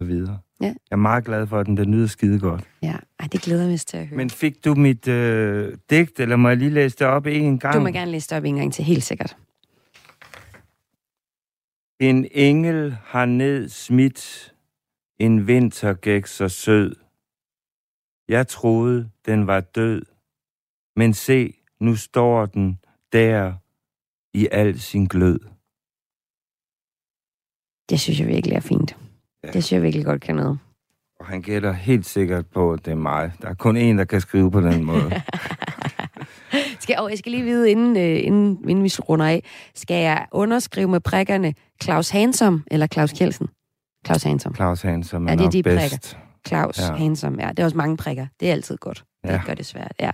så 0.00 0.06
videre. 0.06 0.38
Ja. 0.60 0.66
Jeg 0.66 0.76
er 0.90 0.96
meget 0.96 1.24
glad 1.24 1.46
for 1.46 1.62
den. 1.62 1.76
Den 1.76 1.94
lyder 1.94 2.06
skide 2.06 2.40
godt. 2.40 2.64
Ja, 2.82 2.96
Ej, 3.18 3.28
det 3.32 3.42
glæder 3.42 3.62
jeg 3.62 3.70
mig 3.70 3.80
til 3.80 3.96
at 3.96 4.06
høre. 4.06 4.16
Men 4.16 4.30
fik 4.30 4.64
du 4.64 4.74
mit 4.74 5.08
øh, 5.08 5.76
digt, 5.90 6.20
eller 6.20 6.36
må 6.36 6.48
jeg 6.48 6.56
lige 6.56 6.70
læse 6.70 6.96
det 6.98 7.06
op 7.06 7.26
en 7.26 7.58
gang? 7.58 7.74
du 7.74 7.80
må 7.80 7.88
gerne 7.88 8.10
læse 8.10 8.28
det 8.28 8.36
op 8.36 8.44
en 8.44 8.56
gang 8.56 8.72
til, 8.72 8.84
helt 8.84 9.02
sikkert. 9.02 9.36
En 12.00 12.26
engel 12.30 12.96
har 13.04 13.24
ned 13.24 13.68
smidt 13.68 14.52
en 15.18 15.46
vintergæk 15.46 16.26
så 16.26 16.48
sød. 16.48 16.96
Jeg 18.28 18.48
troede, 18.48 19.10
den 19.26 19.46
var 19.46 19.60
død. 19.60 20.02
Men 20.96 21.14
se, 21.14 21.54
nu 21.80 21.96
står 21.96 22.46
den 22.46 22.78
der 23.12 23.54
i 24.36 24.48
al 24.52 24.80
sin 24.80 25.06
glød. 25.06 25.38
Det 27.90 28.00
synes 28.00 28.20
jeg 28.20 28.28
virkelig 28.28 28.56
er 28.56 28.60
fint. 28.60 28.96
Ja. 29.44 29.48
Det 29.48 29.64
synes 29.64 29.72
jeg 29.72 29.82
virkelig 29.82 30.04
godt 30.04 30.20
kan 30.20 30.34
noget. 30.36 30.58
Og 31.20 31.26
han 31.26 31.42
gætter 31.42 31.72
helt 31.72 32.06
sikkert 32.06 32.46
på, 32.46 32.72
at 32.72 32.84
det 32.84 32.90
er 32.90 32.96
mig. 32.96 33.32
Der 33.42 33.48
er 33.48 33.54
kun 33.54 33.76
en, 33.76 33.98
der 33.98 34.04
kan 34.04 34.20
skrive 34.20 34.50
på 34.50 34.60
den 34.60 34.84
måde. 34.84 35.10
Skal, 36.80 36.98
og 36.98 37.10
jeg 37.10 37.18
skal 37.18 37.32
lige 37.32 37.44
vide, 37.44 37.70
inden, 37.70 37.96
øh, 37.96 38.24
inden, 38.26 38.68
inden 38.68 38.84
vi 38.84 38.90
runder 39.08 39.26
af, 39.26 39.42
skal 39.74 40.02
jeg 40.02 40.26
underskrive 40.32 40.88
med 40.88 41.00
prikkerne 41.00 41.54
Claus 41.82 42.10
Hansom 42.10 42.64
eller 42.70 42.86
Claus 42.86 43.12
Kjeldsen? 43.12 43.48
Claus 44.06 44.22
Hansom. 44.22 44.54
Claus 44.54 44.82
Hansen 44.82 45.28
er 45.28 45.32
det 45.32 45.40
er 45.40 45.44
nok 45.44 45.52
de 45.52 45.62
bedst. 45.62 46.18
Claus 46.46 46.78
Ja. 46.78 46.84
ja. 46.84 46.94
Hansom, 46.94 47.40
ja. 47.40 47.48
Det 47.48 47.58
er 47.58 47.64
også 47.64 47.76
mange 47.76 47.96
prikker. 47.96 48.26
Det 48.40 48.48
er 48.48 48.52
altid 48.52 48.76
godt. 48.76 49.04
Ja. 49.24 49.32
Det 49.32 49.42
gør 49.46 49.54
det 49.54 49.66
svært, 49.66 49.92
ja. 50.00 50.10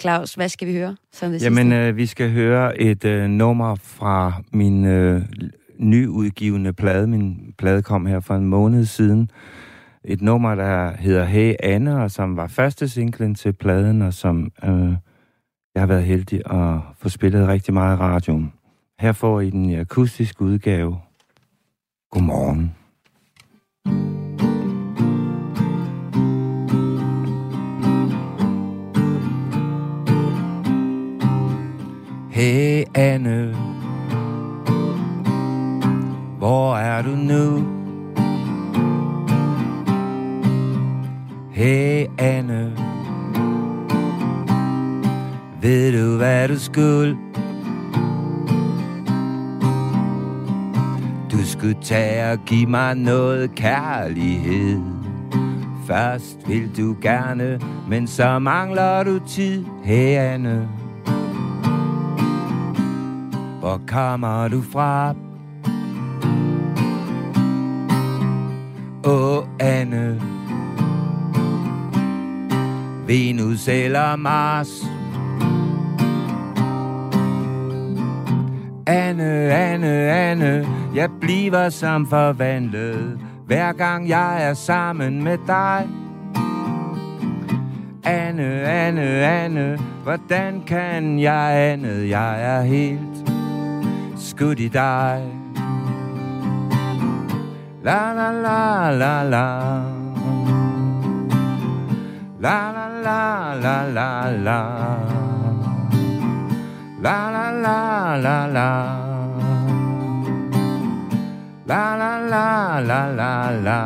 Claus, 0.00 0.34
hvad 0.34 0.48
skal 0.48 0.68
vi 0.68 0.72
høre 0.72 0.96
som 1.12 1.32
det 1.32 1.42
Jamen, 1.42 1.70
sidste? 1.70 1.76
øh, 1.76 1.96
vi 1.96 2.06
skal 2.06 2.32
høre 2.32 2.80
et 2.80 3.04
øh, 3.04 3.28
nummer 3.28 3.74
fra 3.74 4.32
min 4.52 4.84
øh, 4.84 5.22
nyudgivende 5.78 6.72
plade. 6.72 7.06
Min 7.06 7.54
plade 7.58 7.82
kom 7.82 8.06
her 8.06 8.20
for 8.20 8.34
en 8.34 8.44
måned 8.44 8.84
siden. 8.84 9.30
Et 10.04 10.22
nummer, 10.22 10.54
der 10.54 10.96
hedder 10.96 11.24
Hey 11.24 11.54
Anne, 11.62 12.02
og 12.02 12.10
som 12.10 12.36
var 12.36 12.46
første 12.46 12.88
singlen 12.88 13.34
til 13.34 13.52
pladen, 13.52 14.02
og 14.02 14.14
som 14.14 14.52
øh, 14.64 14.92
jeg 15.74 15.82
har 15.82 15.86
været 15.86 16.04
heldig 16.04 16.42
at 16.50 16.80
få 16.98 17.08
spillet 17.08 17.48
rigtig 17.48 17.74
meget 17.74 17.96
i 17.96 18.00
radioen. 18.00 18.52
Her 19.00 19.12
får 19.12 19.40
I 19.40 19.50
den 19.50 19.64
i 19.64 19.74
akustisk 19.74 20.40
udgave. 20.40 20.98
Godmorgen. 22.10 22.74
Hey 32.36 32.84
Anne, 32.94 33.56
hvor 36.38 36.76
er 36.76 37.02
du 37.02 37.08
nu? 37.08 37.64
Hey 41.52 42.06
Anne, 42.18 42.76
ved 45.62 46.02
du 46.02 46.16
hvad 46.16 46.48
du 46.48 46.58
skulle? 46.58 47.16
Du 51.32 51.44
skulle 51.44 51.76
tage 51.82 52.32
og 52.32 52.38
give 52.46 52.66
mig 52.66 52.94
noget 52.94 53.54
kærlighed. 53.54 54.80
Først 55.86 56.48
vil 56.48 56.76
du 56.76 56.96
gerne, 57.02 57.60
men 57.88 58.06
så 58.06 58.38
mangler 58.38 59.02
du 59.02 59.18
tid, 59.26 59.64
hey 59.84 60.16
Anne. 60.16 60.68
Hvor 63.66 63.80
kommer 63.86 64.48
du 64.48 64.62
fra? 64.62 65.14
Åh, 69.04 69.44
Anne 69.60 70.22
Venus 73.06 73.68
eller 73.68 74.16
Mars 74.16 74.68
Anne, 78.86 79.52
Anne, 79.52 80.10
Anne 80.10 80.66
Jeg 80.94 81.10
bliver 81.20 81.68
som 81.68 82.06
forvandlet 82.06 83.18
Hver 83.46 83.72
gang 83.72 84.08
jeg 84.08 84.48
er 84.48 84.54
sammen 84.54 85.24
med 85.24 85.38
dig 85.46 85.88
Anne, 88.04 88.62
Anne, 88.62 89.02
Anne 89.26 89.78
Hvordan 90.02 90.62
kan 90.66 91.20
jeg 91.20 91.70
andet? 91.72 92.08
Jeg 92.08 92.42
er 92.42 92.62
helt 92.62 93.25
skudt 94.36 94.60
i 94.60 94.68
dig 94.68 95.22
La 97.82 98.12
la 98.18 98.28
la 98.46 98.90
la 99.00 99.14
la 99.34 99.46
La 102.44 102.58
la 102.76 102.86
la 103.06 103.20
la 103.64 103.76
la 103.96 104.10
la 104.46 104.60
La 107.06 107.18
la 107.34 107.46
la 107.64 107.78
la 108.24 108.36
la 108.56 108.68
La 111.70 111.84
la 112.00 112.12
la 112.32 112.80
la 112.90 113.00
la 113.20 113.32
la 113.66 113.80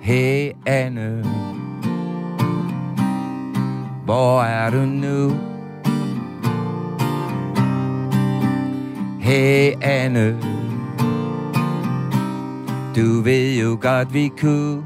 Hey 0.00 0.54
Anne 0.66 1.22
Boy, 4.06 4.42
I 4.42 4.70
don't 4.70 5.00
know. 5.00 5.49
Hey 9.30 9.74
Anne. 9.80 10.36
Du 12.96 13.22
ved 13.22 13.60
jo 13.62 13.78
godt 13.80 14.14
vi 14.14 14.32
kunne. 14.40 14.82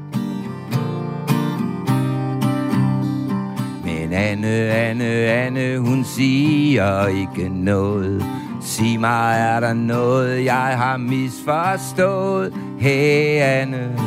Men 3.83 4.13
Anne, 4.13 4.47
Anne, 4.47 5.05
Anne 5.05 5.79
Hun 5.79 6.03
siger 6.03 7.07
ikke 7.07 7.49
noget. 7.49 8.25
Sig 8.61 8.99
mig, 8.99 9.35
er 9.39 9.59
der 9.59 9.73
noget 9.73 10.45
Jeg 10.45 10.73
har 10.77 10.97
misforstået? 10.97 12.53
Hey 12.79 13.41
Anne. 13.41 13.99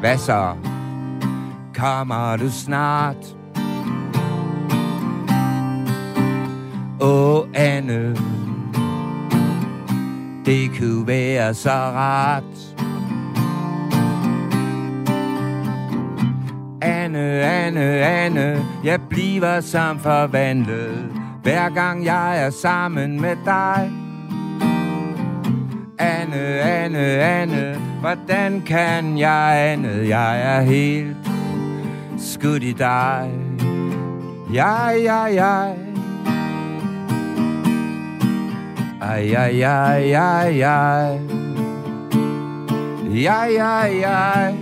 Hvad 0.00 0.18
så? 0.18 0.52
Kommer 1.74 2.36
du 2.36 2.50
snart? 2.50 3.36
Åh, 7.00 7.36
oh, 7.36 7.46
Anne 7.54 8.31
det 10.46 10.70
kunne 10.78 11.06
være 11.06 11.54
så 11.54 11.70
rart. 11.70 12.44
Anne, 16.82 17.20
Anne, 17.42 17.80
Anne, 18.04 18.64
jeg 18.84 19.00
bliver 19.10 19.60
som 19.60 19.98
forvandlet, 19.98 21.08
hver 21.42 21.68
gang 21.68 22.04
jeg 22.04 22.44
er 22.44 22.50
sammen 22.50 23.20
med 23.20 23.36
dig. 23.44 23.90
Anne, 25.98 26.60
Anne, 26.60 26.98
Anne, 26.98 27.80
hvordan 28.00 28.62
kan 28.66 29.18
jeg 29.18 29.72
andet? 29.72 30.08
Jeg 30.08 30.56
er 30.56 30.60
helt 30.60 31.16
skudt 32.18 32.62
i 32.62 32.72
dig. 32.72 33.30
Jeg, 34.52 35.00
jeg, 35.04 35.30
jeg 35.34 35.76
Ay, 39.02 39.34
ay, 39.34 39.64
ay, 39.64 40.14
ay, 40.14 40.62
ay. 40.62 41.18
Ja, 43.10 43.44
ja, 43.50 43.86
ja. 43.86 44.52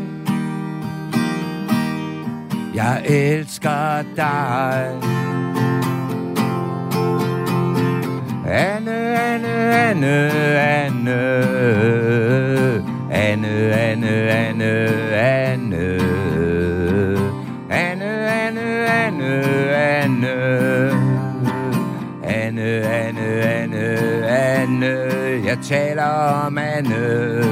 Jeg 2.75 3.03
elsker 3.05 4.03
dig. 4.17 4.97
Anne, 8.49 8.99
Anne, 9.29 9.55
Anne. 9.77 11.21
Anne, 13.13 13.53
Anne, 13.73 13.73
Anne, 13.77 14.13
Anne. 14.31 14.73
Anne, 15.13 15.70
Anne, 24.71 25.45
jeg 25.45 25.59
taler 25.63 26.05
om 26.05 26.59
Anne. 26.59 27.45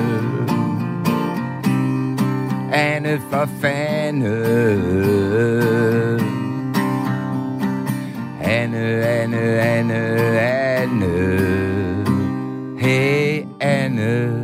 Anne 2.73 3.21
for 3.31 3.49
fanden. 3.61 4.29
Anne, 8.43 9.07
Anne, 9.07 9.61
Anne, 9.61 9.95
Anne. 10.41 11.07
Hey, 12.79 13.47
Anne. 13.61 14.38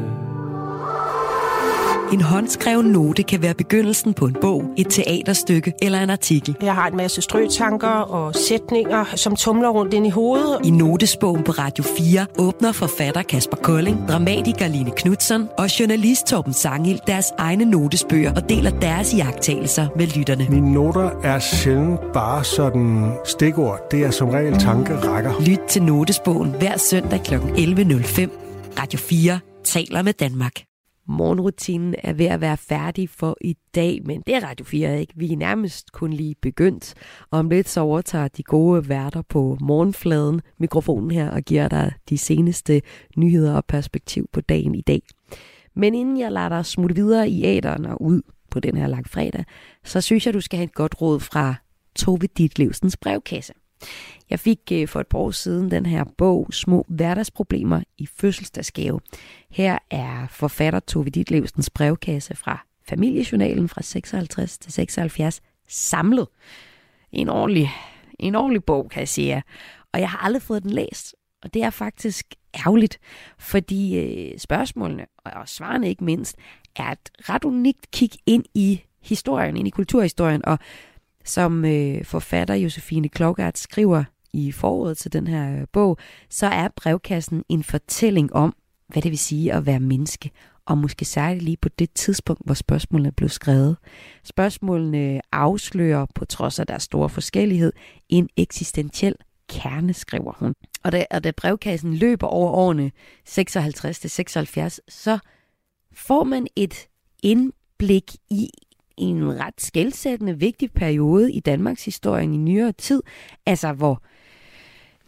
En 2.15 2.21
håndskreven 2.21 2.87
note 2.87 3.23
kan 3.23 3.43
være 3.43 3.55
begyndelsen 3.55 4.15
på 4.15 4.27
en 4.27 4.37
bog, 4.41 4.65
et 4.77 4.87
teaterstykke 4.91 5.73
eller 5.83 6.01
en 6.01 6.11
artikel. 6.11 6.57
Jeg 6.63 6.75
har 6.75 6.87
en 6.87 6.97
masse 6.97 7.23
strøtanker 7.23 7.89
og 7.89 8.35
sætninger, 8.35 9.05
som 9.15 9.37
tumler 9.37 9.69
rundt 9.69 9.95
ind 9.95 10.07
i 10.07 10.11
hovedet. 10.11 10.59
I 10.65 10.71
notesbogen 10.71 11.45
på 11.45 11.53
Radio 11.53 11.85
4 11.85 12.27
åbner 12.39 12.73
forfatter 12.73 13.23
Kasper 13.23 13.57
Kolding, 13.57 14.09
dramatiker 14.09 14.69
Line 14.69 14.91
Knudsen 14.97 15.49
og 15.59 15.81
journalist 15.81 16.27
Torben 16.27 16.53
Sanghild 16.53 16.99
deres 17.07 17.27
egne 17.39 17.65
notesbøger 17.65 18.35
og 18.35 18.49
deler 18.49 18.71
deres 18.71 19.15
iagttagelser 19.15 19.87
med 19.97 20.07
lytterne. 20.07 20.47
Mine 20.51 20.73
noter 20.73 21.11
er 21.23 21.39
sjældent 21.39 22.01
bare 22.13 22.45
sådan 22.45 23.13
stikord. 23.25 23.81
Det 23.91 24.05
er 24.05 24.11
som 24.11 24.29
regel 24.29 24.59
tankerækker. 24.59 25.33
Lyt 25.47 25.61
til 25.69 25.83
notesbogen 25.83 26.51
hver 26.59 26.77
søndag 26.77 27.21
kl. 27.25 27.35
11.05. 27.35 28.79
Radio 28.81 28.99
4 28.99 29.39
taler 29.65 30.03
med 30.03 30.13
Danmark. 30.13 30.74
Morgenrutinen 31.09 31.95
er 31.99 32.13
ved 32.13 32.27
at 32.27 32.41
være 32.41 32.57
færdig 32.57 33.09
for 33.09 33.37
i 33.41 33.57
dag, 33.75 34.01
men 34.05 34.23
det 34.27 34.35
er 34.35 34.45
Radio 34.45 34.65
4 34.65 35.01
ikke. 35.01 35.13
Vi 35.17 35.33
er 35.33 35.37
nærmest 35.37 35.93
kun 35.93 36.13
lige 36.13 36.35
begyndt. 36.43 36.95
Og 37.31 37.39
om 37.39 37.51
lidt 37.51 37.69
så 37.69 37.81
overtager 37.81 38.29
de 38.29 38.43
gode 38.43 38.89
værter 38.89 39.23
på 39.23 39.59
morgenfladen 39.61 40.41
mikrofonen 40.59 41.11
her 41.11 41.31
og 41.31 41.43
giver 41.43 41.69
dig 41.69 41.93
de 42.09 42.19
seneste 42.19 42.83
nyheder 43.17 43.55
og 43.55 43.65
perspektiv 43.65 44.29
på 44.33 44.41
dagen 44.41 44.75
i 44.75 44.81
dag. 44.81 45.03
Men 45.75 45.95
inden 45.95 46.19
jeg 46.19 46.33
lader 46.33 46.49
dig 46.49 46.67
smutte 46.67 46.95
videre 46.95 47.29
i 47.29 47.45
æderen 47.45 47.87
og 47.87 48.03
ud 48.03 48.23
på 48.51 48.61
den 48.61 48.77
her 48.77 48.87
lang 48.87 49.09
fredag, 49.09 49.45
så 49.85 50.01
synes 50.01 50.27
jeg, 50.27 50.35
du 50.35 50.41
skal 50.41 50.57
have 50.57 50.65
et 50.65 50.75
godt 50.75 51.01
råd 51.01 51.21
fra 51.21 51.55
Tove 51.97 52.27
Ditlevsens 52.37 52.97
brevkasse. 52.97 53.53
Jeg 54.31 54.41
fik 54.41 54.61
øh, 54.73 54.89
for 54.89 55.01
et 55.01 55.07
par 55.07 55.19
år 55.19 55.31
siden 55.31 55.71
den 55.71 55.87
her 55.87 56.05
bog, 56.19 56.49
Små 56.53 56.85
hverdagsproblemer 56.89 57.83
i 57.99 58.07
fødselsdagsgave. 58.07 59.01
Her 59.51 59.79
er 59.91 60.27
forfatter 60.31 60.81
Tove 60.81 61.11
Ditlevsens 61.11 61.71
brevkasse 61.71 62.37
fra 62.37 62.67
familiejournalen 62.89 63.69
fra 63.69 63.83
56 63.83 64.59
til 64.59 64.73
76 64.73 65.41
samlet. 65.69 66.27
En 67.13 67.29
ordentlig 67.29 67.71
en 68.19 68.35
ordentlig 68.35 68.65
bog, 68.65 68.91
kan 68.91 69.01
jeg 69.01 69.09
sige. 69.09 69.43
Og 69.93 70.01
jeg 70.01 70.11
har 70.11 70.19
aldrig 70.19 70.43
fået 70.43 70.63
den 70.63 70.71
læst. 70.71 71.15
Og 71.43 71.55
det 71.55 71.63
er 71.63 71.71
faktisk 71.71 72.35
ærgerligt, 72.67 72.99
fordi 73.39 73.99
øh, 73.99 74.39
spørgsmålene, 74.39 75.07
og 75.25 75.49
svarene 75.49 75.89
ikke 75.89 76.05
mindst, 76.05 76.37
er 76.77 76.93
et 76.93 77.11
ret 77.29 77.45
unikt 77.45 77.91
kig 77.91 78.11
ind 78.27 78.45
i 78.55 78.81
historien, 79.03 79.57
ind 79.57 79.69
i 79.69 79.71
kulturhistorien. 79.71 80.45
Og 80.45 80.59
som 81.25 81.65
øh, 81.65 82.05
forfatter 82.05 82.55
Josefine 82.55 83.09
Klogart 83.09 83.59
skriver 83.59 84.05
i 84.33 84.53
foråret 84.53 84.99
til 84.99 85.13
den 85.13 85.27
her 85.27 85.61
øh, 85.61 85.67
bog, 85.73 85.99
så 86.31 86.47
er 86.47 86.69
brevkassen 86.77 87.45
en 87.49 87.65
fortælling 87.65 88.33
om, 88.33 88.57
hvad 88.89 89.03
det 89.03 89.11
vil 89.11 89.19
sige 89.19 89.53
at 89.53 89.67
være 89.67 89.81
menneske, 89.81 90.31
og 90.67 90.79
måske 90.79 91.05
særligt 91.05 91.45
lige 91.45 91.57
på 91.57 91.69
det 91.69 91.93
tidspunkt, 91.93 92.43
hvor 92.45 92.55
spørgsmålene 92.55 93.13
blev 93.13 93.29
skrevet. 93.29 93.77
Spørgsmålene 94.25 95.21
afslører, 95.33 96.07
på 96.15 96.25
trods 96.25 96.59
af 96.59 96.67
deres 96.67 96.83
store 96.83 97.09
forskellighed, 97.09 97.73
en 98.09 98.29
eksistentiel 98.37 99.15
kerne, 99.49 99.95
skriver 99.95 100.33
hun. 100.39 100.55
Og 100.85 100.93
da, 100.93 101.07
og 101.11 101.25
da 101.25 101.31
brevkassen 101.31 101.95
løber 101.95 102.27
over 102.27 102.51
årene 102.51 102.93
56 103.25 103.99
til 103.99 104.11
76, 104.11 104.81
så 104.89 105.19
får 105.93 106.25
man 106.25 106.47
et 106.57 106.89
indblik 107.23 108.13
i 108.31 108.51
en 108.97 109.41
ret 109.41 109.55
skældsættende 109.59 110.39
vigtig 110.39 110.73
periode 110.73 111.33
i 111.33 111.41
Danmarks 111.41 111.85
historie 111.85 112.25
i 112.25 112.27
nyere 112.27 112.73
tid, 112.73 113.03
altså 113.47 113.73
hvor 113.73 114.03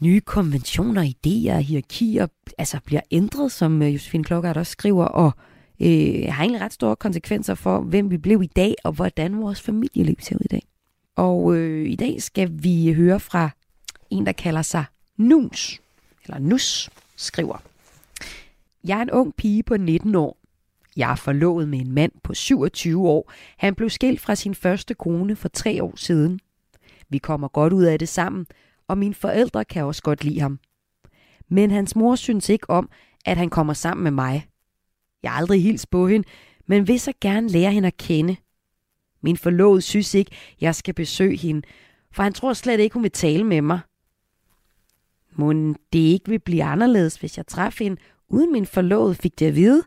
nye 0.00 0.20
konventioner, 0.20 1.02
idéer 1.02 1.58
hierarkier 1.58 2.26
altså 2.58 2.78
bliver 2.84 3.00
ændret, 3.10 3.52
som 3.52 3.82
øh, 3.82 3.94
Josefine 3.94 4.24
Klokkart 4.24 4.56
også 4.56 4.72
skriver, 4.72 5.04
og 5.04 5.32
øh, 5.80 6.24
har 6.28 6.42
egentlig 6.42 6.60
ret 6.60 6.72
store 6.72 6.96
konsekvenser 6.96 7.54
for, 7.54 7.80
hvem 7.80 8.10
vi 8.10 8.16
blev 8.16 8.42
i 8.42 8.46
dag, 8.46 8.74
og 8.84 8.92
hvordan 8.92 9.40
vores 9.40 9.60
familieliv 9.60 10.16
ser 10.20 10.36
ud 10.36 10.44
i 10.44 10.48
dag. 10.48 10.62
Og 11.16 11.56
øh, 11.56 11.90
i 11.90 11.96
dag 11.96 12.22
skal 12.22 12.50
vi 12.52 12.92
høre 12.92 13.20
fra 13.20 13.50
en, 14.10 14.26
der 14.26 14.32
kalder 14.32 14.62
sig 14.62 14.84
Nus, 15.16 15.80
eller 16.24 16.38
Nus, 16.38 16.90
skriver. 17.16 17.62
Jeg 18.84 18.98
er 18.98 19.02
en 19.02 19.10
ung 19.10 19.34
pige 19.36 19.62
på 19.62 19.76
19 19.76 20.14
år. 20.14 20.36
Jeg 20.96 21.10
er 21.10 21.16
forlovet 21.16 21.68
med 21.68 21.78
en 21.78 21.92
mand 21.92 22.12
på 22.22 22.34
27 22.34 23.08
år. 23.08 23.32
Han 23.56 23.74
blev 23.74 23.90
skilt 23.90 24.20
fra 24.20 24.34
sin 24.34 24.54
første 24.54 24.94
kone 24.94 25.36
for 25.36 25.48
tre 25.48 25.82
år 25.82 25.92
siden. 25.96 26.40
Vi 27.08 27.18
kommer 27.18 27.48
godt 27.48 27.72
ud 27.72 27.84
af 27.84 27.98
det 27.98 28.08
sammen, 28.08 28.46
og 28.88 28.98
mine 28.98 29.14
forældre 29.14 29.64
kan 29.64 29.84
også 29.84 30.02
godt 30.02 30.24
lide 30.24 30.40
ham. 30.40 30.58
Men 31.48 31.70
hans 31.70 31.96
mor 31.96 32.14
synes 32.14 32.48
ikke 32.48 32.70
om, 32.70 32.90
at 33.24 33.36
han 33.36 33.50
kommer 33.50 33.72
sammen 33.72 34.04
med 34.04 34.10
mig. 34.10 34.48
Jeg 35.22 35.30
har 35.30 35.38
aldrig 35.38 35.62
hils 35.62 35.86
på 35.86 36.08
hende, 36.08 36.28
men 36.66 36.88
vil 36.88 37.00
så 37.00 37.12
gerne 37.20 37.48
lære 37.48 37.72
hende 37.72 37.86
at 37.86 37.96
kende. 37.96 38.36
Min 39.20 39.36
forlovede 39.36 39.82
synes 39.82 40.14
ikke, 40.14 40.30
jeg 40.60 40.74
skal 40.74 40.94
besøge 40.94 41.36
hende, 41.36 41.62
for 42.12 42.22
han 42.22 42.32
tror 42.32 42.52
slet 42.52 42.80
ikke, 42.80 42.94
hun 42.94 43.02
vil 43.02 43.10
tale 43.10 43.44
med 43.44 43.62
mig. 43.62 43.80
Må 45.32 45.52
det 45.92 45.98
ikke 45.98 46.28
vil 46.28 46.38
blive 46.38 46.64
anderledes, 46.64 47.16
hvis 47.16 47.36
jeg 47.36 47.46
træffer 47.46 47.84
hende, 47.84 48.00
uden 48.28 48.52
min 48.52 48.66
forlovede 48.66 49.14
fik 49.14 49.38
det 49.38 49.46
at 49.46 49.54
vide? 49.54 49.82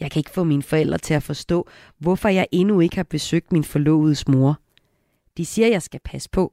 Jeg 0.00 0.10
kan 0.10 0.20
ikke 0.20 0.30
få 0.30 0.44
mine 0.44 0.62
forældre 0.62 0.98
til 0.98 1.14
at 1.14 1.22
forstå, 1.22 1.68
hvorfor 1.98 2.28
jeg 2.28 2.46
endnu 2.52 2.80
ikke 2.80 2.96
har 2.96 3.02
besøgt 3.02 3.52
min 3.52 3.64
forlovedes 3.64 4.28
mor. 4.28 4.60
De 5.36 5.46
siger, 5.46 5.68
jeg 5.68 5.82
skal 5.82 6.00
passe 6.04 6.30
på. 6.30 6.52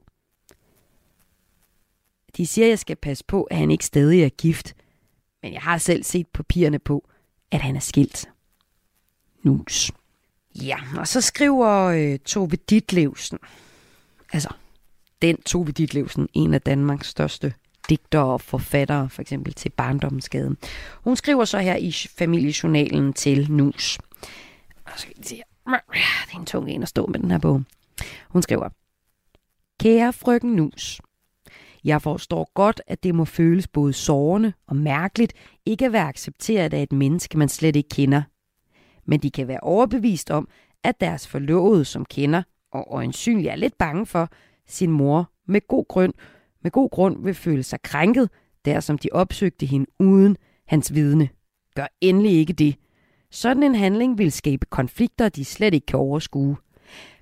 De 2.37 2.47
siger, 2.47 2.67
jeg 2.67 2.79
skal 2.79 2.95
passe 2.95 3.23
på, 3.27 3.43
at 3.43 3.57
han 3.57 3.71
ikke 3.71 3.85
stadig 3.85 4.23
er 4.23 4.29
gift. 4.29 4.75
Men 5.43 5.53
jeg 5.53 5.61
har 5.61 5.77
selv 5.77 6.03
set 6.03 6.27
papirerne 6.27 6.79
på, 6.79 7.09
at 7.51 7.61
han 7.61 7.75
er 7.75 7.79
skilt. 7.79 8.29
Nus. 9.43 9.91
Ja, 10.55 10.77
og 10.97 11.07
så 11.07 11.21
skriver 11.21 11.67
øh, 11.83 12.19
Tove 12.19 12.55
Ditlevsen. 12.55 13.39
Altså, 14.33 14.49
den 15.21 15.41
Tove 15.41 15.71
Ditlevsen, 15.71 16.29
en 16.33 16.53
af 16.53 16.61
Danmarks 16.61 17.07
største 17.07 17.53
digtere 17.89 18.33
og 18.33 18.41
forfattere, 18.41 19.09
for 19.09 19.21
eksempel 19.21 19.53
til 19.53 19.69
Barndommensgade. 19.69 20.55
Hun 21.03 21.15
skriver 21.15 21.45
så 21.45 21.59
her 21.59 21.75
i 21.75 21.91
familiejournalen 21.91 23.13
til 23.13 23.51
Nus. 23.51 23.99
Og 24.85 24.91
så 24.95 25.07
det 25.17 25.41
er 25.65 26.39
en 26.39 26.45
tung 26.45 26.69
en 26.69 26.83
at 26.83 26.89
stå 26.89 27.05
med 27.05 27.19
den 27.19 27.31
her 27.31 27.37
bog. 27.37 27.63
Hun 28.29 28.41
skriver, 28.41 28.69
Kære 29.79 30.13
frøken 30.13 30.51
Nus, 30.51 31.01
jeg 31.83 32.01
forstår 32.01 32.51
godt, 32.53 32.81
at 32.87 33.03
det 33.03 33.15
må 33.15 33.25
føles 33.25 33.67
både 33.67 33.93
sårende 33.93 34.53
og 34.67 34.75
mærkeligt 34.75 35.33
ikke 35.65 35.85
at 35.85 35.93
være 35.93 36.07
accepteret 36.07 36.73
af 36.73 36.83
et 36.83 36.91
menneske, 36.91 37.37
man 37.37 37.49
slet 37.49 37.75
ikke 37.75 37.89
kender. 37.89 38.21
Men 39.05 39.19
de 39.19 39.31
kan 39.31 39.47
være 39.47 39.59
overbevist 39.59 40.31
om, 40.31 40.47
at 40.83 40.99
deres 40.99 41.27
forlovede, 41.27 41.85
som 41.85 42.05
kender, 42.05 42.43
og 42.71 42.87
øjensynligt 42.89 43.51
er 43.51 43.55
lidt 43.55 43.77
bange 43.77 44.05
for, 44.05 44.29
sin 44.67 44.91
mor 44.91 45.29
med 45.47 45.67
god 45.67 45.85
grund, 45.87 46.13
med 46.63 46.71
god 46.71 46.89
grund 46.89 47.23
vil 47.23 47.33
føle 47.33 47.63
sig 47.63 47.81
krænket, 47.81 48.29
der 48.65 48.79
som 48.79 48.97
de 48.97 49.09
opsøgte 49.11 49.65
hende 49.65 49.85
uden 49.99 50.37
hans 50.67 50.93
vidne. 50.93 51.29
Gør 51.75 51.87
endelig 52.01 52.31
ikke 52.31 52.53
det. 52.53 52.75
Sådan 53.31 53.63
en 53.63 53.75
handling 53.75 54.17
vil 54.17 54.31
skabe 54.31 54.65
konflikter, 54.65 55.29
de 55.29 55.45
slet 55.45 55.73
ikke 55.73 55.85
kan 55.85 55.99
overskue. 55.99 56.57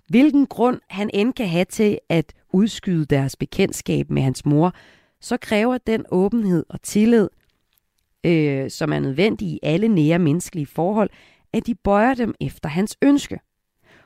Hvilken 0.07 0.45
grund 0.45 0.79
han 0.89 1.09
end 1.13 1.33
kan 1.33 1.47
have 1.47 1.65
til 1.65 1.99
at 2.09 2.33
udskyde 2.53 3.05
deres 3.05 3.35
bekendtskab 3.35 4.09
med 4.09 4.21
hans 4.21 4.45
mor, 4.45 4.73
så 5.21 5.37
kræver 5.37 5.77
den 5.77 6.05
åbenhed 6.11 6.65
og 6.69 6.81
tillid, 6.81 7.29
øh, 8.23 8.71
som 8.71 8.93
er 8.93 8.99
nødvendig 8.99 9.47
i 9.47 9.59
alle 9.63 9.87
nære 9.87 10.19
menneskelige 10.19 10.65
forhold, 10.65 11.09
at 11.53 11.67
de 11.67 11.75
bøjer 11.75 12.13
dem 12.13 12.35
efter 12.39 12.69
hans 12.69 12.97
ønske. 13.01 13.39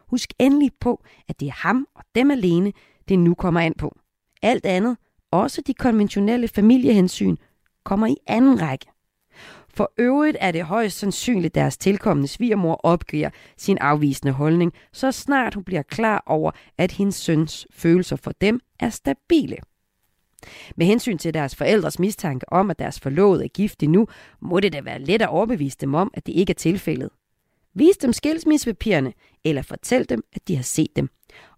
Husk 0.08 0.34
endelig 0.40 0.72
på, 0.80 1.04
at 1.28 1.40
det 1.40 1.48
er 1.48 1.68
ham 1.68 1.88
og 1.96 2.04
dem 2.16 2.32
alene, 2.32 2.74
det 3.10 3.20
nu 3.20 3.34
kommer 3.34 3.60
an 3.60 3.74
på. 3.74 3.98
Alt 4.42 4.66
andet, 4.66 4.98
også 5.42 5.62
de 5.62 5.74
konventionelle 5.74 6.48
familiehensyn, 6.48 7.36
kommer 7.84 8.08
i 8.08 8.16
anden 8.28 8.62
række. 8.62 8.86
For 9.70 9.94
øvrigt 9.98 10.38
er 10.40 10.52
det 10.52 10.64
højst 10.64 10.98
sandsynligt, 10.98 11.56
deres 11.56 11.78
tilkommende 11.78 12.28
svigermor 12.28 12.76
opgiver 12.84 13.30
sin 13.58 13.78
afvisende 13.78 14.34
holdning, 14.34 14.74
så 14.94 15.12
snart 15.12 15.54
hun 15.54 15.64
bliver 15.64 15.82
klar 15.82 16.24
over, 16.26 16.52
at 16.78 16.92
hendes 16.92 17.16
søns 17.16 17.68
følelser 17.72 18.16
for 18.16 18.32
dem 18.42 18.60
er 18.80 18.90
stabile. 18.90 19.58
Med 20.76 20.86
hensyn 20.86 21.18
til 21.18 21.34
deres 21.34 21.56
forældres 21.56 22.00
mistanke 22.00 22.54
om, 22.54 22.72
at 22.72 22.80
deres 22.80 23.00
forlovede 23.00 23.44
er 23.44 23.48
gift 23.48 23.82
nu, 23.82 24.08
må 24.42 24.60
det 24.60 24.74
da 24.74 24.82
være 24.82 25.00
let 25.00 25.22
at 25.22 25.30
overbevise 25.30 25.78
dem 25.82 25.94
om, 25.94 26.12
at 26.14 26.26
det 26.26 26.34
ikke 26.34 26.52
er 26.52 26.56
tilfældet. 26.56 27.10
Vis 27.74 27.98
dem 27.98 28.14
skilsmissepapirerne, 28.14 29.14
eller 29.44 29.62
fortæl 29.62 30.10
dem, 30.10 30.24
at 30.34 30.48
de 30.48 30.56
har 30.56 30.64
set 30.64 30.96
dem. 30.96 31.10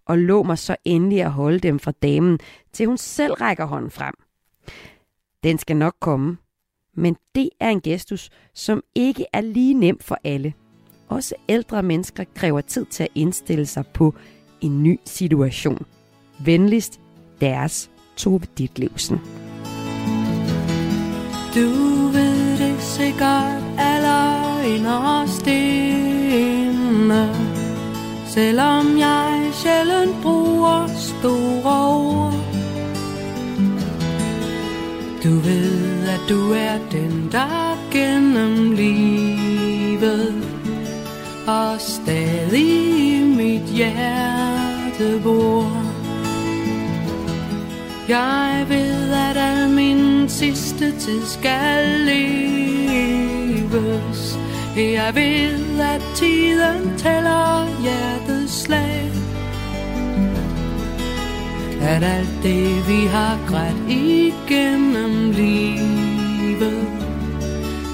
Og 0.08 0.18
lå 0.18 0.42
mig 0.42 0.58
så 0.58 0.76
endelig 0.84 1.22
at 1.22 1.32
holde 1.32 1.58
dem 1.58 1.78
fra 1.78 1.92
damen, 2.02 2.38
til 2.72 2.86
hun 2.86 2.98
selv 2.98 3.32
rækker 3.32 3.64
hånden 3.64 3.90
frem. 3.90 4.14
Den 5.42 5.58
skal 5.58 5.76
nok 5.76 5.94
komme, 6.00 6.36
men 6.94 7.16
det 7.34 7.50
er 7.60 7.70
en 7.70 7.80
gestus, 7.80 8.30
som 8.54 8.82
ikke 8.94 9.26
er 9.32 9.40
lige 9.40 9.74
nem 9.74 9.98
for 10.00 10.18
alle. 10.24 10.54
Også 11.08 11.34
ældre 11.48 11.82
mennesker 11.82 12.24
kræver 12.34 12.60
tid 12.60 12.84
til 12.84 13.02
at 13.02 13.08
indstille 13.14 13.66
sig 13.66 13.84
på 13.94 14.14
en 14.60 14.82
ny 14.82 15.00
situation. 15.04 15.86
Venligst 16.44 17.00
deres 17.40 17.90
Tove 18.16 18.40
Ditlevsen. 18.58 19.18
Du 21.54 21.68
ved 22.12 22.58
det 22.58 22.82
sikkert 22.82 23.62
aller 23.78 24.60
inderst 24.60 25.46
Selvom 28.38 28.98
jeg 28.98 29.50
sjældent 29.52 30.22
bruger 30.22 30.86
store 30.86 31.88
ord 31.88 32.34
Du 35.24 35.28
ved, 35.28 36.08
at 36.08 36.20
du 36.28 36.52
er 36.52 36.78
den, 36.90 37.28
der 37.32 37.78
gennem 37.90 38.72
livet 38.72 40.34
Og 41.46 41.80
stadig 41.80 42.98
i 42.98 43.24
mit 43.24 43.62
hjerte 43.62 45.20
bor 45.22 45.84
jeg 48.08 48.66
ved, 48.68 49.12
at 49.12 49.36
al 49.36 49.70
min 49.70 50.28
sidste 50.28 50.98
tid 50.98 51.26
skal 51.26 52.00
leves. 52.00 53.18
Jeg 54.78 55.14
ved, 55.14 55.80
at 55.80 56.02
tiden 56.14 56.98
tæller 56.98 57.66
hjertets 57.82 58.62
slag. 58.62 59.10
At 61.80 62.04
alt 62.04 62.42
det, 62.42 62.88
vi 62.88 63.06
har 63.06 63.38
grædt 63.48 63.88
igennem 63.88 65.30
livet, 65.30 66.88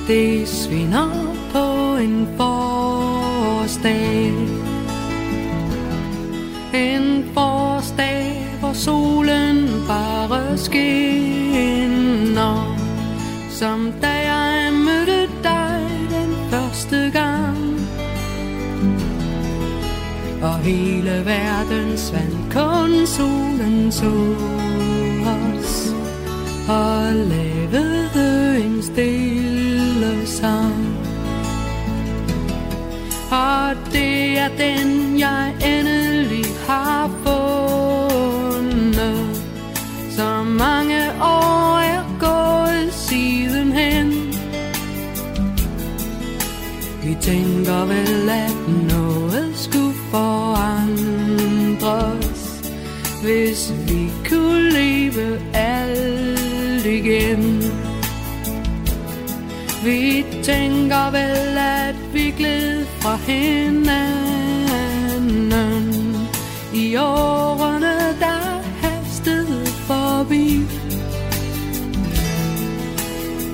det 0.09 0.49
svinder 0.49 1.11
på 1.53 1.97
en 1.97 2.29
forårsdag. 2.37 4.33
En 6.75 7.25
forårsdag, 7.35 8.47
hvor 8.61 8.73
solen 8.73 9.69
bare 9.89 10.59
skinner 10.59 11.55
Som 13.51 13.93
da 14.03 14.09
jeg 14.09 14.54
første 16.85 17.19
gang. 17.19 17.81
Og 20.43 20.59
hele 20.59 21.25
verden 21.25 21.99
svandt 21.99 22.53
kun 22.53 23.07
solen 23.07 23.93
så 23.93 24.13
os. 25.27 25.95
Og 26.69 27.15
lavede 27.15 28.65
en 28.65 28.83
stille 28.83 30.27
sang. 30.27 30.99
Og 33.31 33.77
det 33.93 34.39
er 34.39 34.49
den 34.59 35.19
jeg 35.19 35.55
endelig 35.65 36.45
har 36.69 37.11
tænker 47.25 47.85
vel, 47.85 48.29
at 48.29 48.69
noget 48.89 49.53
skulle 49.57 49.95
forandres 50.11 50.85
Hvis 53.23 53.73
vi 53.89 54.11
kunne 54.29 54.71
leve 54.71 55.41
alt 55.55 56.87
igen. 56.87 57.63
Vi 59.85 60.25
tænker 60.43 61.11
vel, 61.11 61.59
at 61.59 61.95
vi 62.13 62.35
gled 62.39 62.87
fra 63.01 63.17
hinanden. 63.17 63.95
I 66.75 66.97
årene, 66.97 68.17
der 68.21 68.63
hastede 68.81 69.67
forbi. 69.67 70.63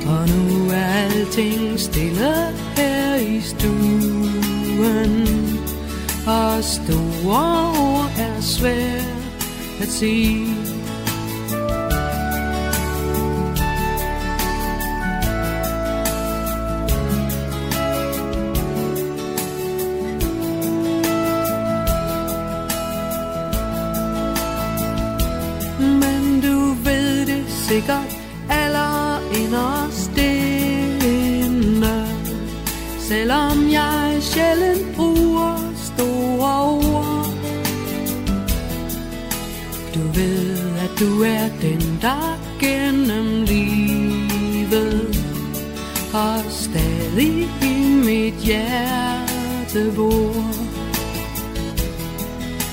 Og 0.07 0.29
nu 0.29 0.71
er 0.71 0.87
alting 1.05 1.81
stille 1.81 2.70
her 2.81 3.15
i 3.17 3.41
stuen. 3.41 5.15
Og 6.27 6.65
store 6.65 7.73
ord 7.87 8.11
er 8.19 8.41
svært 8.41 9.05
at 9.81 9.89
sige. 9.89 10.47
Men 25.79 26.41
du 26.41 26.75
ved 26.85 27.27
det 27.27 27.45
sikkert 27.69 28.17
aller 28.49 29.21
inderst 29.35 30.00
du 41.01 41.23
er 41.23 41.49
den, 41.63 41.99
der 42.03 42.39
gennem 42.61 43.43
livet 43.43 45.17
Og 46.15 46.41
stadig 46.51 47.49
i 47.63 47.83
mit 48.05 48.35
hjerte 48.35 49.93
bor 49.97 50.71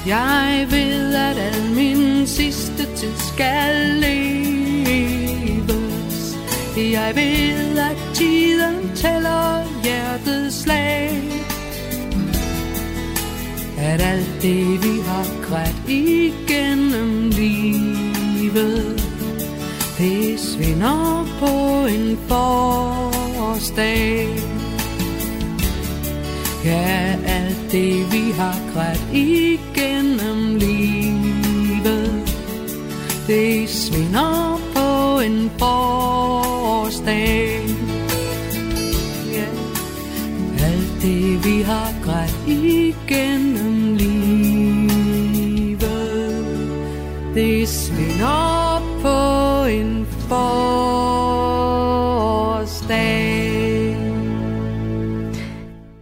jeg 0.08 0.68
ved, 0.70 1.16
at 1.16 1.38
al 1.38 1.76
min 1.76 2.28
sidste 2.28 2.96
tid 2.96 3.14
skal 3.18 3.76
leves. 3.96 5.28
Jeg 6.78 7.16
ved, 7.16 7.78
at 7.78 7.98
tiden 8.14 8.96
tæller 8.96 9.64
hjertets 9.84 10.62
slag. 10.62 11.24
At 13.78 14.02
alt 14.02 14.42
det, 14.42 14.84
vi 14.84 15.00
har 15.06 15.26
grædt 15.50 15.90
i 15.90 16.34
livet, 18.48 19.04
det 19.98 20.40
svinder 20.40 21.28
på 21.40 21.48
en 21.88 22.18
forårsdag. 22.28 24.28
Ja, 26.66 27.16
alt 27.26 27.72
det 27.72 28.12
vi 28.12 28.32
har 28.38 28.56
grædt 28.74 29.06
igennem 29.14 30.56
livet. 30.56 32.36
Det 33.28 33.70
svinder 33.70 34.62
på 34.76 35.20
en 35.20 35.52
forårsdag. 35.60 37.62
Ja, 39.34 39.46
alt 40.66 41.02
det 41.02 41.46
vi 41.46 41.62
har 41.62 41.94
grædt 42.04 42.38
igennem 42.48 43.47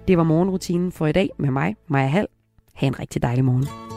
Det 0.07 0.17
var 0.17 0.23
morgenrutinen 0.23 0.91
for 0.91 1.07
i 1.07 1.11
dag 1.11 1.29
med 1.37 1.51
mig, 1.51 1.75
Maja 1.87 2.07
Hall. 2.07 2.27
Ha' 2.73 2.87
en 2.87 2.99
rigtig 2.99 3.21
dejlig 3.21 3.45
morgen. 3.45 3.94